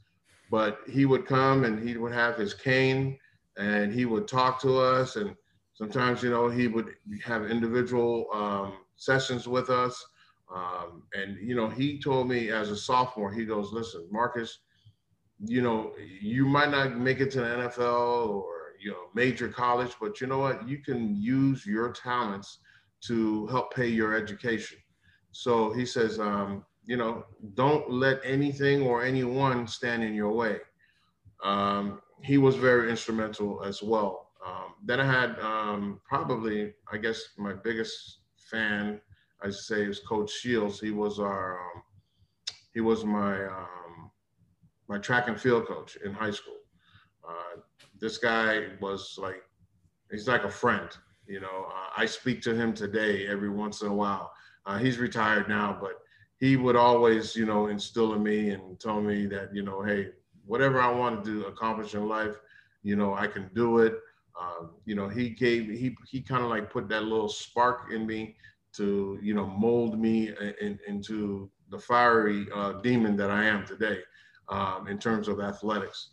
But 0.51 0.79
he 0.87 1.05
would 1.05 1.25
come 1.25 1.63
and 1.63 1.87
he 1.87 1.97
would 1.97 2.13
have 2.13 2.37
his 2.37 2.53
cane 2.53 3.17
and 3.57 3.93
he 3.93 4.05
would 4.05 4.27
talk 4.27 4.61
to 4.61 4.77
us, 4.77 5.15
and 5.15 5.35
sometimes 5.73 6.23
you 6.23 6.29
know 6.29 6.49
he 6.49 6.67
would 6.67 6.91
have 7.23 7.49
individual 7.49 8.27
um, 8.33 8.73
sessions 8.95 9.47
with 9.47 9.69
us. 9.69 10.03
Um, 10.53 11.03
and 11.13 11.37
you 11.41 11.55
know 11.55 11.69
he 11.69 11.99
told 11.99 12.27
me 12.27 12.49
as 12.49 12.69
a 12.69 12.77
sophomore, 12.77 13.31
he 13.31 13.45
goes, 13.45 13.71
"Listen, 13.71 14.07
Marcus." 14.11 14.59
You 15.43 15.61
know, 15.61 15.91
you 16.21 16.45
might 16.45 16.71
not 16.71 16.97
make 16.97 17.19
it 17.19 17.29
to 17.31 17.41
the 17.41 17.45
NFL 17.45 18.29
or 18.29 18.55
you 18.85 18.91
know 18.91 19.07
major 19.13 19.47
college 19.47 19.93
but 19.99 20.21
you 20.21 20.27
know 20.27 20.37
what 20.37 20.67
you 20.67 20.77
can 20.77 21.15
use 21.15 21.65
your 21.65 21.91
talents 21.91 22.59
to 23.01 23.47
help 23.47 23.73
pay 23.73 23.87
your 23.87 24.15
education 24.15 24.77
so 25.31 25.73
he 25.73 25.85
says 25.85 26.19
um, 26.19 26.63
you 26.85 26.95
know 26.95 27.25
don't 27.55 27.89
let 27.89 28.19
anything 28.23 28.83
or 28.83 29.03
anyone 29.03 29.67
stand 29.67 30.03
in 30.03 30.13
your 30.13 30.31
way 30.31 30.57
um, 31.43 31.99
he 32.25 32.37
was 32.37 32.55
very 32.55 32.89
instrumental 32.89 33.63
as 33.63 33.81
well 33.81 34.31
um, 34.45 34.73
then 34.83 34.99
i 34.99 35.05
had 35.05 35.39
um, 35.39 35.99
probably 36.07 36.73
i 36.91 36.97
guess 36.97 37.19
my 37.37 37.53
biggest 37.53 38.19
fan 38.37 38.99
i 39.41 39.49
say 39.49 39.83
is 39.83 39.99
coach 39.99 40.31
shields 40.31 40.79
he 40.79 40.91
was 40.91 41.19
our 41.19 41.59
um, 41.59 41.83
he 42.73 42.81
was 42.81 43.05
my 43.05 43.45
um, 43.45 44.11
my 44.87 44.97
track 44.97 45.27
and 45.27 45.39
field 45.39 45.67
coach 45.67 45.97
in 46.03 46.13
high 46.13 46.31
school 46.31 46.55
uh, 47.27 47.59
this 47.99 48.17
guy 48.17 48.67
was 48.81 49.17
like, 49.19 49.41
he's 50.11 50.27
like 50.27 50.43
a 50.43 50.49
friend. 50.49 50.89
You 51.27 51.39
know, 51.39 51.65
uh, 51.67 51.89
I 51.97 52.05
speak 52.05 52.41
to 52.43 52.53
him 52.55 52.73
today 52.73 53.27
every 53.27 53.49
once 53.49 53.81
in 53.81 53.87
a 53.87 53.93
while. 53.93 54.31
Uh, 54.65 54.77
he's 54.77 54.97
retired 54.99 55.47
now, 55.47 55.77
but 55.79 55.93
he 56.37 56.55
would 56.55 56.75
always, 56.75 57.35
you 57.35 57.45
know, 57.45 57.67
instill 57.67 58.13
in 58.13 58.23
me 58.23 58.49
and 58.49 58.79
tell 58.79 59.01
me 59.01 59.25
that, 59.27 59.53
you 59.53 59.63
know, 59.63 59.81
hey, 59.81 60.09
whatever 60.45 60.81
I 60.81 60.91
want 60.91 61.23
to 61.23 61.29
do, 61.29 61.45
accomplish 61.45 61.93
in 61.93 62.07
life, 62.07 62.35
you 62.83 62.95
know, 62.95 63.13
I 63.13 63.27
can 63.27 63.49
do 63.53 63.79
it. 63.79 63.99
Um, 64.39 64.71
you 64.85 64.95
know, 64.95 65.07
he 65.07 65.29
gave 65.29 65.67
he 65.67 65.95
he 66.07 66.21
kind 66.21 66.43
of 66.43 66.49
like 66.49 66.69
put 66.69 66.89
that 66.89 67.03
little 67.03 67.29
spark 67.29 67.91
in 67.93 68.05
me 68.05 68.35
to 68.73 69.17
you 69.21 69.33
know 69.33 69.47
mold 69.47 69.99
me 69.99 70.31
in, 70.61 70.77
into 70.87 71.49
the 71.69 71.79
fiery 71.79 72.47
uh, 72.53 72.73
demon 72.81 73.15
that 73.17 73.31
I 73.31 73.45
am 73.45 73.65
today 73.65 73.99
um, 74.49 74.87
in 74.87 74.97
terms 74.97 75.27
of 75.27 75.39
athletics. 75.39 76.09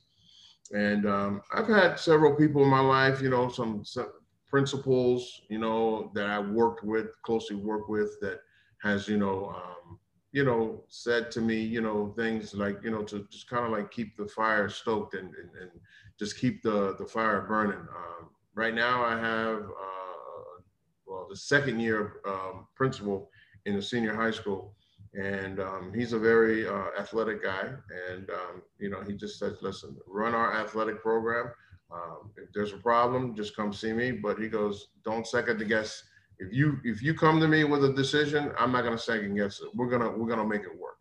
And 0.73 1.07
um, 1.07 1.43
I've 1.53 1.69
had 1.69 1.99
several 1.99 2.35
people 2.35 2.63
in 2.63 2.69
my 2.69 2.81
life, 2.81 3.21
you 3.21 3.29
know, 3.29 3.49
some, 3.49 3.85
some 3.85 4.09
principals, 4.49 5.43
you 5.49 5.59
know, 5.59 6.11
that 6.15 6.27
I 6.27 6.39
worked 6.39 6.83
with, 6.83 7.21
closely 7.23 7.57
worked 7.57 7.91
with 7.91 8.19
that 8.21 8.41
has, 8.83 9.07
you 9.07 9.19
know, 9.19 9.55
um, 9.55 9.99
you 10.33 10.45
know, 10.45 10.83
said 10.89 11.31
to 11.31 11.41
me, 11.41 11.61
you 11.61 11.83
know, 11.83 12.13
things 12.17 12.55
like, 12.55 12.79
you 12.83 12.91
know, 12.91 13.03
to 13.03 13.27
just 13.31 13.49
kind 13.49 13.67
of 13.67 13.71
like 13.71 13.91
keep 13.91 14.17
the 14.17 14.27
fire 14.27 14.69
stoked 14.69 15.15
and, 15.15 15.29
and, 15.35 15.51
and 15.61 15.71
just 16.19 16.39
keep 16.39 16.63
the, 16.63 16.97
the 16.99 17.05
fire 17.05 17.43
burning. 17.43 17.77
Um, 17.79 18.31
right 18.55 18.75
now 18.75 19.05
I 19.05 19.19
have, 19.19 19.59
uh, 19.61 20.63
well, 21.07 21.27
the 21.29 21.37
second 21.37 21.81
year 21.81 22.15
um, 22.27 22.67
principal 22.75 23.31
in 23.67 23.77
the 23.77 23.83
senior 23.83 24.15
high 24.15 24.31
school. 24.31 24.75
And 25.15 25.61
um, 25.61 25.93
he's 25.95 26.15
a 26.15 26.19
very 26.19 26.67
uh, 26.67 26.87
athletic 26.99 27.43
guy. 27.43 27.69
And 28.11 28.31
um, 28.31 28.63
you 28.79 28.89
know 28.89 29.03
he 29.03 29.13
just 29.13 29.39
says 29.39 29.59
listen 29.61 29.95
run 30.07 30.35
our 30.35 30.55
athletic 30.55 31.03
program. 31.03 31.51
Um, 31.93 32.31
if 32.39 32.51
there's 32.55 32.73
a 32.73 32.79
problem 32.79 33.37
just 33.37 33.55
come 33.55 33.75
see 33.75 33.93
me. 33.93 34.13
But 34.13 34.39
he 34.39 34.49
goes 34.49 34.89
don't 35.05 35.27
second 35.27 35.69
guess 35.69 36.03
if 36.39 36.53
you 36.53 36.79
if 36.85 37.03
you 37.03 37.15
come 37.15 37.41
to 37.41 37.49
me 37.49 37.65
with 37.65 37.85
a 37.85 37.93
decision 37.93 38.53
i'm 38.59 38.73
not 38.73 38.83
going 38.83 38.97
to 38.97 39.03
second 39.03 39.35
guess 39.35 39.61
it 39.61 39.69
we're 39.75 39.89
going 39.89 40.03
to 40.03 40.11
we're 40.11 40.35
to 40.35 40.45
make 40.45 40.63
it 40.63 40.79
work 40.79 40.99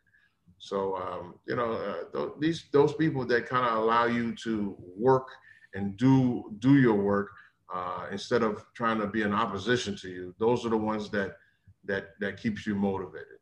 so 0.58 0.96
um, 0.98 1.36
you 1.48 1.56
know 1.56 1.74
uh, 1.74 2.04
th- 2.14 2.34
these 2.40 2.66
those 2.72 2.94
people 2.94 3.26
that 3.26 3.48
kind 3.48 3.66
of 3.66 3.78
allow 3.78 4.06
you 4.06 4.36
to 4.36 4.76
work 4.96 5.28
and 5.74 5.98
do 5.98 6.54
do 6.60 6.76
your 6.78 6.96
work 6.96 7.30
uh, 7.74 8.08
instead 8.12 8.44
of 8.44 8.66
trying 8.76 9.00
to 9.00 9.08
be 9.08 9.22
in 9.22 9.34
opposition 9.34 9.96
to 9.96 10.10
you 10.10 10.36
those 10.40 10.66
are 10.66 10.70
the 10.70 10.78
ones 10.78 11.10
that 11.10 11.38
that 11.84 12.10
that 12.20 12.38
keeps 12.38 12.68
you 12.68 12.76
motivated 12.76 13.38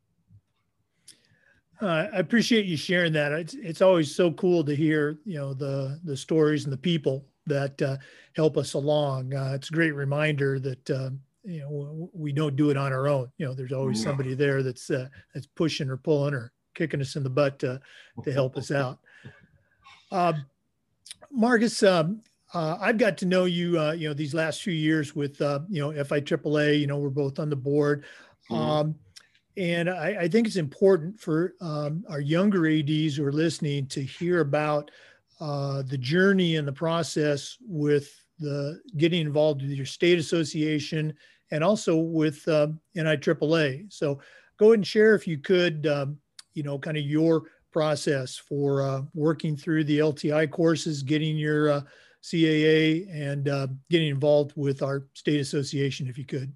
uh, 1.82 2.08
I 2.14 2.18
appreciate 2.18 2.66
you 2.66 2.76
sharing 2.76 3.14
that. 3.14 3.32
It's 3.32 3.54
it's 3.54 3.82
always 3.82 4.14
so 4.14 4.32
cool 4.32 4.66
to 4.66 4.76
hear 4.76 5.20
you 5.24 5.38
know 5.38 5.54
the 5.54 6.00
the 6.04 6.18
stories 6.18 6.66
and 6.66 6.74
the 6.74 6.78
people 6.78 7.26
that 7.46 7.82
uh, 7.82 7.98
help 8.36 8.58
us 8.58 8.74
along. 8.74 9.34
Uh, 9.34 9.54
it's 9.56 9.70
a 9.70 9.74
great 9.74 9.96
reminder 9.96 10.60
that 10.60 10.90
uh, 10.90 11.10
you 11.44 11.62
know 11.62 12.10
we 12.14 12.32
don't 12.32 12.56
do 12.56 12.70
it 12.70 12.78
on 12.78 12.94
our 12.94 13.08
own. 13.08 13.32
You 13.38 13.48
know, 13.48 13.54
there's 13.54 13.72
always 13.72 14.02
somebody 14.02 14.34
there 14.34 14.64
that's 14.64 14.90
uh, 14.90 15.08
that's 15.34 15.48
pushing 15.48 15.90
or 15.90 15.98
pulling 15.98 16.34
or 16.34 16.52
kicking 16.76 17.02
us 17.02 17.16
in 17.16 17.24
the 17.24 17.30
butt 17.30 17.60
to 17.60 17.82
to 18.24 18.32
help 18.32 18.58
us 18.58 18.72
out. 18.72 19.00
Um, 20.12 20.46
Marcus, 21.32 21.84
um, 21.84 22.22
uh, 22.54 22.78
I've 22.80 22.98
got 22.98 23.18
to 23.20 23.26
know 23.26 23.46
you, 23.46 23.80
uh, 23.80 23.92
you 23.92 24.08
know, 24.08 24.14
these 24.14 24.34
last 24.34 24.64
few 24.64 24.74
years 24.74 25.16
with, 25.16 25.40
uh, 25.42 25.60
you 25.70 25.82
know, 25.82 25.92
FIAAA, 25.92 26.80
you 26.80 26.88
know, 26.88 26.98
we're 26.98 27.10
both 27.10 27.40
on 27.40 27.50
the 27.50 27.56
board. 27.56 28.06
Mm-hmm. 28.50 28.56
Um, 28.56 28.96
and 29.58 29.90
I, 29.90 30.22
I, 30.22 30.28
think 30.28 30.48
it's 30.48 30.56
important 30.56 31.20
for 31.20 31.54
um, 31.62 32.04
our 32.10 32.22
younger 32.22 32.68
ADs 32.68 33.18
who 33.18 33.26
are 33.26 33.32
listening 33.32 33.86
to 33.88 34.02
hear 34.02 34.40
about 34.40 34.90
uh, 35.40 35.84
the 35.84 35.98
journey 35.98 36.56
and 36.56 36.68
the 36.68 36.74
process 36.74 37.58
with 37.62 38.10
the 38.40 38.82
getting 38.98 39.22
involved 39.22 39.62
with 39.62 39.72
your 39.72 39.86
state 39.86 40.20
association 40.20 41.14
and 41.52 41.64
also 41.64 41.98
with 41.98 42.48
uh, 42.48 42.68
NIAAA. 42.96 43.92
So 43.92 44.20
go 44.58 44.68
ahead 44.68 44.80
and 44.80 44.88
share 44.88 45.16
if 45.16 45.28
you 45.28 45.38
could, 45.38 45.88
um, 45.88 46.18
you 46.54 46.64
know, 46.64 46.78
kind 46.78 46.98
of 46.98 47.04
your 47.04 47.44
process 47.72 48.38
for 48.38 48.82
uh, 48.82 49.02
working 49.14 49.56
through 49.56 49.84
the 49.86 50.00
LTI 50.00 50.50
courses, 50.50 51.04
getting 51.04 51.38
your 51.38 51.70
uh, 51.70 51.82
CAA, 52.24 53.08
and 53.14 53.48
uh, 53.48 53.68
getting 53.90 54.10
involved 54.10 54.54
with 54.56 54.82
our 54.82 55.08
state 55.14 55.40
association, 55.40 56.08
if 56.08 56.18
you 56.18 56.26
could. 56.26 56.52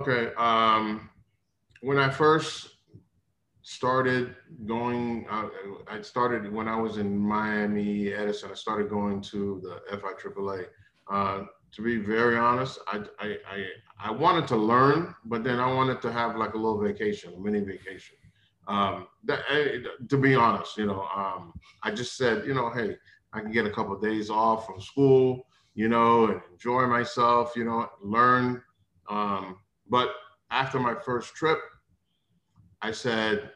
Okay. 0.00 0.32
Um, 0.34 1.08
when 1.80 1.98
I 1.98 2.08
first 2.08 2.70
started 3.68 4.34
going, 4.64 5.26
uh, 5.30 5.46
I 5.88 6.00
started 6.00 6.50
when 6.50 6.66
I 6.68 6.76
was 6.80 6.96
in 6.96 7.18
Miami, 7.18 8.14
Edison. 8.14 8.50
I 8.50 8.54
started 8.54 8.88
going 8.88 9.20
to 9.20 9.60
the 9.62 9.94
FIAAA. 9.94 10.64
Uh, 11.10 11.42
to 11.72 11.82
be 11.82 11.98
very 11.98 12.38
honest, 12.38 12.78
I, 12.86 13.02
I, 13.18 13.36
I, 13.46 13.64
I, 14.00 14.10
wanted 14.10 14.48
to 14.48 14.56
learn, 14.56 15.14
but 15.26 15.44
then 15.44 15.58
I 15.58 15.70
wanted 15.70 16.00
to 16.00 16.10
have 16.10 16.36
like 16.36 16.54
a 16.54 16.56
little 16.56 16.80
vacation, 16.80 17.34
a 17.34 17.38
mini 17.38 17.60
vacation. 17.60 18.16
Um, 18.68 19.06
that, 19.24 19.40
eh, 19.50 19.80
to 20.08 20.16
be 20.16 20.34
honest, 20.34 20.78
you 20.78 20.86
know, 20.86 21.06
um, 21.14 21.52
I 21.82 21.90
just 21.90 22.16
said, 22.16 22.46
you 22.46 22.54
know, 22.54 22.70
hey, 22.70 22.96
I 23.34 23.40
can 23.40 23.52
get 23.52 23.66
a 23.66 23.70
couple 23.70 23.94
of 23.94 24.00
days 24.00 24.30
off 24.30 24.64
from 24.64 24.80
school, 24.80 25.46
you 25.74 25.88
know, 25.88 26.28
and 26.28 26.40
enjoy 26.50 26.86
myself, 26.86 27.52
you 27.54 27.64
know, 27.64 27.86
learn. 28.02 28.62
Um, 29.10 29.58
but 29.90 30.14
after 30.50 30.80
my 30.80 30.94
first 30.94 31.34
trip, 31.34 31.58
I 32.80 32.92
said, 32.92 33.50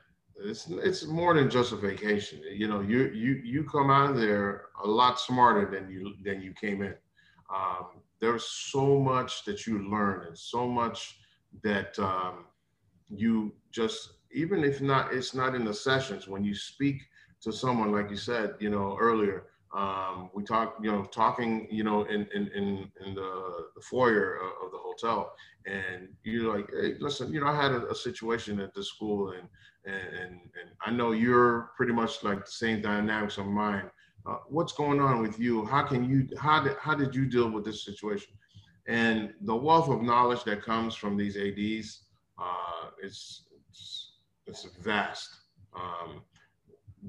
it's 0.45 0.67
it's 0.69 1.07
more 1.07 1.35
than 1.35 1.51
just 1.51 1.73
a 1.73 1.77
vacation. 1.77 2.41
You 2.51 2.69
know, 2.69 2.81
you 2.81 3.11
you 3.15 3.41
you 3.45 3.65
come 3.65 3.91
out 3.91 4.11
of 4.11 4.17
there 4.17 4.67
a 4.83 4.87
lot 4.87 5.19
smarter 5.21 5.71
than 5.71 5.91
you 5.91 6.15
than 6.25 6.43
you 6.43 6.53
came 6.53 6.83
in. 6.83 6.95
Um, 7.55 8.03
there's 8.21 8.45
so 8.45 8.99
much 8.99 9.45
that 9.45 9.67
you 9.67 9.91
learn 9.91 10.27
and 10.27 10.39
so 10.39 10.67
much 10.67 11.19
that 11.63 11.99
um, 11.99 12.47
you 13.09 13.53
just 13.71 14.15
even 14.33 14.65
if 14.65 14.81
not 14.81 15.13
it's 15.13 15.35
not 15.35 15.55
in 15.55 15.65
the 15.65 15.75
sessions 15.75 16.29
when 16.29 16.45
you 16.45 16.55
speak 16.55 17.03
to 17.43 17.53
someone 17.53 17.93
like 17.93 18.11
you 18.11 18.17
said 18.17 18.55
you 18.61 18.71
know 18.71 18.97
earlier 19.01 19.45
um, 19.75 20.31
we 20.35 20.43
talk 20.43 20.77
you 20.83 20.91
know 20.91 21.05
talking 21.05 21.67
you 21.71 21.85
know 21.85 22.05
in 22.05 22.27
in 22.35 22.49
in, 22.49 22.91
in 23.05 23.15
the, 23.15 23.69
the 23.75 23.81
foyer 23.81 24.37
of, 24.37 24.71
the 24.71 24.79
hotel. 24.79 25.33
And 25.67 26.09
you're 26.25 26.55
like 26.55 26.69
hey 26.71 26.95
listen 26.99 27.33
you 27.33 27.41
know 27.41 27.47
i 27.47 27.55
had 27.55 27.73
a, 27.73 27.89
a 27.89 27.95
situation 27.95 28.59
at 28.61 28.75
the 28.75 28.83
school 28.83 29.31
and, 29.31 29.49
and 29.85 30.33
and 30.59 30.71
i 30.85 30.91
know 30.91 31.13
you're 31.13 31.71
pretty 31.77 31.93
much 31.93 32.25
like 32.25 32.45
the 32.45 32.51
same 32.51 32.83
dynamics 32.83 33.39
of 33.39 33.47
mine. 33.47 33.91
Uh, 34.25 34.37
what's 34.49 34.73
going 34.73 35.01
on 35.01 35.21
with 35.21 35.39
you? 35.39 35.65
How 35.65 35.83
can 35.83 36.09
you 36.09 36.29
how 36.39 36.63
did 36.63 36.77
how 36.79 36.95
did 36.95 37.15
you 37.15 37.27
deal 37.27 37.51
with 37.51 37.65
this 37.65 37.85
situation? 37.85 38.35
And 38.87 39.33
the 39.43 39.55
wealth 39.55 39.89
of 39.89 40.03
knowledge 40.03 40.45
that 40.45 40.63
comes 40.63 40.95
from 40.95 41.17
these 41.17 41.37
ads 41.37 42.03
uh, 42.39 42.91
is 43.03 43.43
it's, 43.71 44.13
it's 44.47 44.65
vast. 44.81 45.29
Um, 45.75 46.23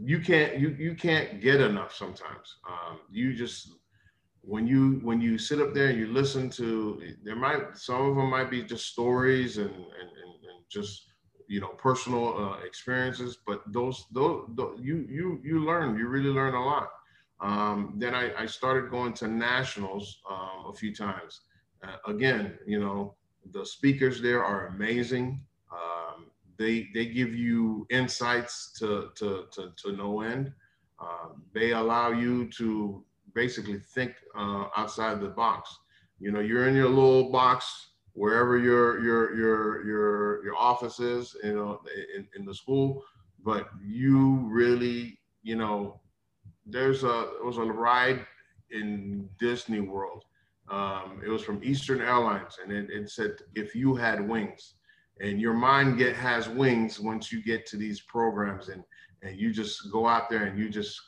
you 0.02 0.20
can't 0.20 0.60
you 0.60 0.70
you 0.80 0.96
can't 0.96 1.42
get 1.42 1.62
enough 1.62 1.94
sometimes. 1.94 2.58
Um, 2.68 3.00
you 3.12 3.34
just 3.34 3.74
when 4.42 4.68
you 4.68 5.00
when 5.04 5.22
you 5.22 5.38
sit 5.38 5.62
up 5.62 5.74
there 5.74 5.88
and 5.88 6.00
you 6.00 6.08
listen 6.08 6.50
to 6.50 7.02
there 7.24 7.36
might 7.36 7.78
some 7.78 8.02
of 8.10 8.16
them 8.16 8.30
might 8.30 8.50
be 8.50 8.64
just 8.64 8.88
stories 8.88 9.58
and 9.58 9.70
and, 9.70 10.10
and, 10.24 10.34
and 10.50 10.66
just 10.70 11.14
you 11.48 11.60
know 11.60 11.70
personal 11.70 12.38
uh, 12.38 12.66
experiences, 12.66 13.38
but 13.46 13.62
those, 13.72 14.06
those 14.12 14.48
those 14.56 14.80
you 14.82 15.06
you 15.10 15.40
you 15.44 15.64
learn 15.64 15.98
you 15.98 16.08
really 16.08 16.30
learn 16.30 16.56
a 16.56 16.66
lot. 16.66 16.90
Um, 17.40 17.96
then 17.98 18.16
I, 18.16 18.34
I 18.44 18.46
started 18.46 18.90
going 18.90 19.14
to 19.16 19.28
nationals 19.28 20.20
um, 20.30 20.72
a 20.72 20.74
few 20.74 20.96
times. 20.96 21.42
Uh, 21.84 21.98
again, 22.08 22.58
you 22.66 22.80
know 22.80 23.16
the 23.52 23.66
speakers 23.66 24.22
there 24.22 24.44
are 24.44 24.68
amazing. 24.68 25.42
They 26.58 26.88
they 26.94 27.06
give 27.08 27.34
you 27.34 27.86
insights 27.90 28.72
to 28.80 29.10
to 29.16 29.46
to, 29.54 29.72
to 29.78 29.92
no 29.94 30.22
end. 30.22 30.54
Uh, 31.00 31.30
they 31.54 31.72
allow 31.72 32.12
you 32.12 32.50
to 32.58 33.04
basically 33.34 33.80
think 33.80 34.14
uh, 34.38 34.66
outside 34.78 35.20
the 35.20 35.30
box. 35.30 35.76
You 36.20 36.32
know, 36.32 36.40
you're 36.40 36.68
in 36.68 36.76
your 36.76 36.90
little 36.90 37.32
box 37.32 37.90
wherever 38.14 38.58
your 38.58 39.04
your 39.04 39.36
your 39.36 39.86
your 39.86 40.46
your 40.46 40.56
office 40.56 41.00
is. 41.00 41.36
You 41.44 41.56
know, 41.56 41.82
in, 42.16 42.28
in 42.38 42.46
the 42.46 42.54
school, 42.54 43.04
but 43.44 43.70
you 43.84 44.48
really 44.50 45.20
you 45.42 45.56
know 45.56 46.00
there's 46.66 47.04
a 47.04 47.32
it 47.40 47.46
was 47.46 47.58
a 47.58 47.64
ride 47.64 48.26
in 48.72 49.30
Disney 49.40 49.80
World. 49.80 50.24
Um, 50.70 51.22
it 51.26 51.30
was 51.30 51.44
from 51.44 51.62
Eastern 51.64 52.00
Airlines, 52.02 52.58
and 52.64 52.72
it, 52.72 52.90
it 52.90 53.10
said 53.10 53.32
if 53.56 53.76
you 53.76 53.96
had 53.96 54.28
wings 54.28 54.76
and 55.24 55.42
your 55.42 55.54
mind 55.54 55.98
get 55.98 56.16
has 56.16 56.48
wings 56.50 57.00
once 57.00 57.32
you 57.32 57.42
get 57.42 57.66
to 57.68 57.78
these 57.78 58.02
programs 58.02 58.70
and 58.70 58.84
and 59.24 59.40
you 59.40 59.52
just 59.52 59.92
go 59.92 60.06
out 60.06 60.30
there 60.30 60.44
and 60.44 60.60
you 60.60 60.70
just 60.70 61.00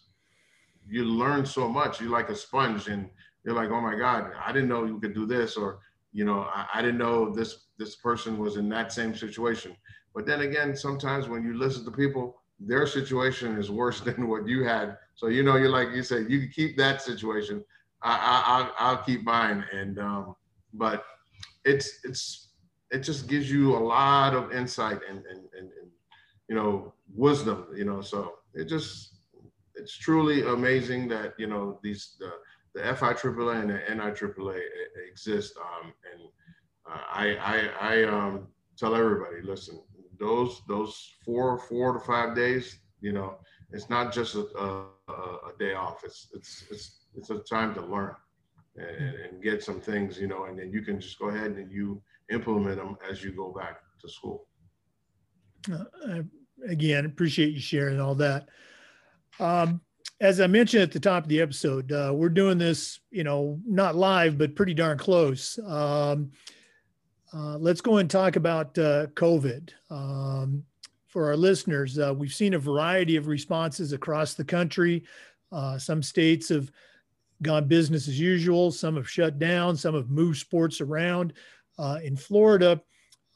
you 0.87 1.03
learn 1.03 1.45
so 1.45 1.67
much. 1.67 1.99
You're 1.99 2.11
like 2.11 2.29
a 2.29 2.35
sponge 2.35 2.87
and 2.87 3.09
you're 3.43 3.55
like 3.55 3.69
oh 3.69 3.79
my 3.79 3.95
god 3.95 4.31
i 4.43 4.51
didn't 4.51 4.67
know 4.67 4.85
you 4.85 4.99
could 4.99 5.13
do 5.13 5.25
this 5.27 5.55
or 5.55 5.79
you 6.11 6.25
know 6.25 6.41
i, 6.53 6.65
I 6.73 6.81
didn't 6.81 6.97
know 6.97 7.31
this 7.31 7.67
this 7.77 7.95
person 7.97 8.39
was 8.39 8.55
in 8.57 8.67
that 8.69 8.91
same 8.91 9.13
situation. 9.15 9.75
But 10.15 10.25
then 10.25 10.41
again 10.41 10.75
sometimes 10.75 11.27
when 11.27 11.43
you 11.43 11.57
listen 11.57 11.85
to 11.85 11.91
people 11.91 12.41
their 12.59 12.87
situation 12.87 13.57
is 13.57 13.69
worse 13.69 13.99
than 14.07 14.27
what 14.27 14.47
you 14.47 14.63
had. 14.63 14.97
So 15.13 15.27
you 15.27 15.43
know 15.43 15.57
you're 15.57 15.69
like 15.69 15.89
you 15.91 16.03
said 16.03 16.29
you 16.29 16.47
keep 16.49 16.77
that 16.77 17.01
situation. 17.01 17.63
I, 18.01 18.13
I 18.13 18.43
I'll, 18.53 18.73
I'll 18.79 19.03
keep 19.03 19.23
mine 19.23 19.63
and 19.71 19.99
um 19.99 20.35
but 20.73 21.05
it's 21.63 21.99
it's 22.03 22.44
it 22.95 23.03
just 23.03 23.27
gives 23.27 23.51
you 23.51 23.75
a 23.75 23.83
lot 23.97 24.33
of 24.33 24.53
insight 24.53 24.99
and, 25.09 25.19
and, 25.31 25.41
and, 25.57 25.67
and 25.77 25.89
you 26.47 26.55
know, 26.55 26.93
wisdom, 27.13 27.67
you 27.75 27.83
know, 27.83 27.99
so 28.01 28.19
it 28.53 28.65
just, 28.75 28.91
it's 29.75 29.97
truly 29.97 30.47
amazing 30.47 31.09
that, 31.09 31.33
you 31.37 31.47
know, 31.47 31.77
these, 31.83 32.15
the, 32.19 32.31
the 32.73 32.81
FIAAA 32.95 33.55
and 33.61 33.69
the 33.71 33.79
NIAAA 34.03 34.59
exist. 35.11 35.57
Um, 35.57 35.93
and 36.09 36.21
uh, 36.89 37.03
I, 37.21 37.25
I, 37.53 37.57
I 37.93 38.03
um, 38.03 38.47
tell 38.77 38.95
everybody, 38.95 39.41
listen, 39.43 39.81
those, 40.17 40.61
those 40.69 40.95
four, 41.25 41.59
four 41.59 41.93
to 41.93 41.99
five 41.99 42.33
days, 42.33 42.79
you 43.01 43.11
know, 43.11 43.35
it's 43.71 43.89
not 43.89 44.13
just 44.13 44.35
a, 44.35 44.45
a, 44.57 44.67
a 45.09 45.51
day 45.59 45.73
off. 45.73 46.03
It's, 46.05 46.29
it's, 46.33 46.63
it's, 46.71 46.85
it's 47.17 47.29
a 47.29 47.39
time 47.39 47.73
to 47.75 47.81
learn 47.81 48.15
and, 48.77 49.15
and 49.15 49.43
get 49.43 49.63
some 49.63 49.81
things, 49.81 50.17
you 50.17 50.27
know, 50.27 50.45
and 50.45 50.57
then 50.57 50.71
you 50.71 50.81
can 50.81 51.01
just 51.01 51.19
go 51.19 51.27
ahead 51.27 51.51
and 51.51 51.69
you, 51.69 52.01
implement 52.29 52.77
them 52.77 52.97
as 53.09 53.23
you 53.23 53.31
go 53.31 53.51
back 53.51 53.79
to 54.01 54.09
school. 54.09 54.47
Uh, 55.71 55.83
I, 56.07 56.23
again, 56.67 57.05
appreciate 57.05 57.53
you 57.53 57.59
sharing 57.59 57.99
all 57.99 58.15
that. 58.15 58.49
Um, 59.39 59.81
as 60.21 60.39
I 60.39 60.47
mentioned 60.47 60.83
at 60.83 60.91
the 60.91 60.99
top 60.99 61.23
of 61.23 61.29
the 61.29 61.41
episode, 61.41 61.91
uh, 61.91 62.11
we're 62.13 62.29
doing 62.29 62.57
this, 62.57 62.99
you 63.11 63.23
know, 63.23 63.59
not 63.65 63.95
live, 63.95 64.37
but 64.37 64.55
pretty 64.55 64.73
darn 64.73 64.97
close. 64.97 65.59
Um, 65.59 66.31
uh, 67.33 67.57
let's 67.57 67.81
go 67.81 67.97
and 67.97 68.09
talk 68.09 68.37
about 68.37 68.77
uh, 68.77 69.07
COVID. 69.07 69.71
Um, 69.89 70.63
for 71.07 71.27
our 71.27 71.35
listeners, 71.35 71.99
uh, 71.99 72.13
we've 72.15 72.33
seen 72.33 72.53
a 72.53 72.59
variety 72.59 73.17
of 73.17 73.27
responses 73.27 73.93
across 73.93 74.33
the 74.33 74.43
country. 74.43 75.03
Uh, 75.51 75.77
some 75.77 76.01
states 76.01 76.49
have 76.49 76.71
gone 77.41 77.67
business 77.67 78.07
as 78.07 78.19
usual, 78.19 78.71
some 78.71 78.95
have 78.95 79.09
shut 79.09 79.37
down, 79.37 79.75
some 79.75 79.95
have 79.95 80.09
moved 80.09 80.39
sports 80.39 80.79
around. 80.79 81.33
Uh, 81.77 81.99
in 82.03 82.15
Florida, 82.15 82.81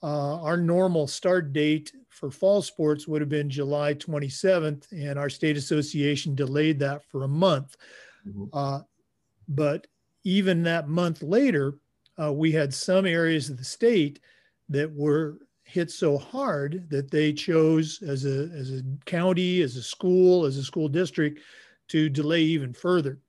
uh, 0.02 0.42
our 0.42 0.58
normal 0.58 1.08
start 1.08 1.52
date 1.52 1.92
for 2.10 2.32
fall 2.32 2.62
sports 2.62 3.08
would 3.08 3.22
have 3.22 3.30
been 3.30 3.50
July 3.50 3.94
27th, 3.94 4.92
and 4.92 5.20
our 5.20 5.30
state 5.30 5.58
association 5.58 6.36
delayed 6.36 6.80
that 6.80 7.04
for 7.06 7.24
a 7.24 7.28
month. 7.28 7.76
Mm-hmm. 8.28 8.46
Uh, 8.54 8.82
but 9.48 9.88
even 10.24 10.64
that 10.64 10.88
month 10.88 11.22
later, 11.22 11.76
uh, 12.22 12.32
we 12.32 12.52
had 12.52 12.74
some 12.74 13.06
areas 13.06 13.50
of 13.50 13.58
the 13.58 13.64
state 13.64 14.20
that 14.70 14.94
were 14.94 15.40
hit 15.64 15.92
so 15.92 16.18
hard 16.18 16.90
that 16.90 17.12
they 17.12 17.32
chose 17.32 18.02
as 18.02 18.26
a 18.26 18.50
as 18.56 18.72
a 18.72 18.82
county, 19.06 19.62
as 19.62 19.76
a 19.76 19.84
school, 19.84 20.46
as 20.46 20.58
a 20.58 20.64
school 20.64 20.88
district 20.88 21.42
to 21.88 22.10
delay 22.10 22.42
even 22.42 22.74
further. 22.74 23.20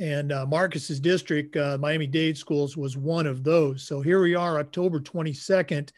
And 0.00 0.30
uh, 0.30 0.46
Marcus's 0.46 1.00
district, 1.00 1.56
uh, 1.56 1.76
Miami 1.80 2.06
Dade 2.06 2.38
Schools, 2.38 2.76
was 2.76 2.96
one 2.96 3.26
of 3.26 3.42
those. 3.42 3.82
So 3.82 4.00
here 4.00 4.22
we 4.22 4.34
are, 4.34 4.58
October 4.58 5.00
22nd, 5.00 5.90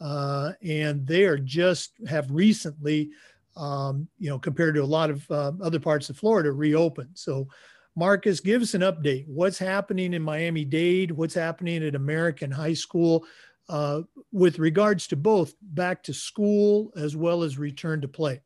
uh, 0.00 0.52
and 0.62 1.06
they 1.06 1.24
are 1.24 1.38
just 1.38 1.92
have 2.08 2.30
recently, 2.30 3.10
um, 3.56 4.08
you 4.18 4.30
know, 4.30 4.38
compared 4.38 4.74
to 4.76 4.82
a 4.82 4.84
lot 4.84 5.10
of 5.10 5.30
uh, 5.30 5.52
other 5.62 5.78
parts 5.78 6.08
of 6.08 6.16
Florida, 6.16 6.50
reopened. 6.50 7.10
So, 7.14 7.48
Marcus, 7.94 8.40
give 8.40 8.62
us 8.62 8.72
an 8.72 8.80
update. 8.80 9.26
What's 9.28 9.58
happening 9.58 10.14
in 10.14 10.22
Miami 10.22 10.64
Dade? 10.64 11.10
What's 11.10 11.34
happening 11.34 11.84
at 11.84 11.94
American 11.94 12.50
High 12.50 12.72
School 12.72 13.26
uh, 13.68 14.00
with 14.32 14.58
regards 14.58 15.06
to 15.08 15.16
both 15.16 15.54
back 15.60 16.02
to 16.04 16.14
school 16.14 16.90
as 16.96 17.16
well 17.16 17.42
as 17.42 17.58
return 17.58 18.00
to 18.00 18.08
play? 18.08 18.40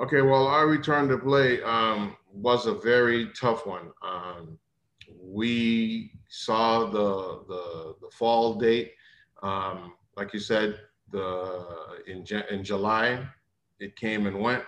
Okay, 0.00 0.22
well, 0.22 0.46
our 0.46 0.66
return 0.66 1.08
to 1.08 1.18
play. 1.18 1.62
Um 1.62 2.16
was 2.32 2.66
a 2.66 2.74
very 2.74 3.28
tough 3.38 3.66
one. 3.66 3.90
Um, 4.02 4.58
we 5.20 6.12
saw 6.28 6.86
the, 6.86 7.44
the, 7.48 7.94
the 8.00 8.10
fall 8.12 8.54
date, 8.54 8.92
um, 9.42 9.94
like 10.16 10.32
you 10.32 10.40
said, 10.40 10.78
the 11.10 11.66
in 12.06 12.24
in 12.50 12.62
July, 12.62 13.26
it 13.80 13.96
came 13.96 14.26
and 14.26 14.40
went. 14.40 14.62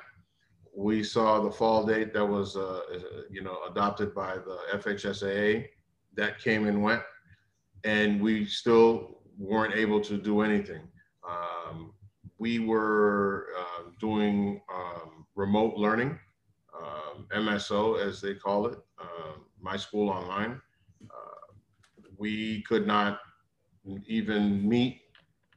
We 0.75 1.05
saw 1.05 1.41
the 1.41 1.51
fall 1.51 1.87
date 1.87 2.13
that 2.15 2.25
was 2.25 2.57
uh, 2.57 2.81
you 3.31 3.43
know 3.43 3.59
adopted 3.71 4.15
by 4.15 4.35
the 4.37 4.59
FHSAA, 4.75 5.67
that 6.17 6.41
came 6.41 6.67
and 6.67 6.83
went, 6.83 7.03
and 7.85 8.21
we 8.21 8.45
still 8.45 9.21
weren't 9.39 9.75
able 9.75 10.01
to 10.01 10.17
do 10.17 10.41
anything. 10.41 10.83
Um, 11.29 11.93
we 12.39 12.59
were 12.59 13.49
uh, 13.57 13.91
doing 14.01 14.61
um, 14.75 15.22
remote 15.35 15.77
learning 15.77 16.19
um, 16.77 17.27
MSO, 17.35 18.01
as 18.05 18.21
they 18.21 18.35
call 18.35 18.67
it, 18.67 18.79
um, 19.01 19.45
My 19.61 19.77
School 19.77 20.09
Online. 20.09 20.61
Uh, 21.03 21.55
we 22.19 22.63
could 22.63 22.87
not 22.87 23.21
even 24.07 24.67
meet 24.69 25.03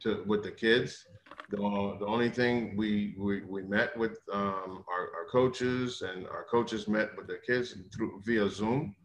to, 0.02 0.24
with 0.26 0.44
the 0.44 0.52
kids. 0.52 1.06
The, 1.52 1.58
the 1.58 2.06
only 2.06 2.30
thing 2.30 2.76
we, 2.76 3.16
we, 3.18 3.44
we 3.44 3.62
met 3.64 3.96
with 3.98 4.18
um, 4.34 4.84
our, 4.90 5.12
our, 5.16 5.26
coaches 5.32 6.02
and 6.02 6.26
our 6.28 6.46
coaches 6.50 6.88
met 6.88 7.10
with 7.16 7.28
the 7.28 7.38
kids 7.46 7.76
through 7.96 8.20
via 8.26 8.50
Zoom 8.50 8.96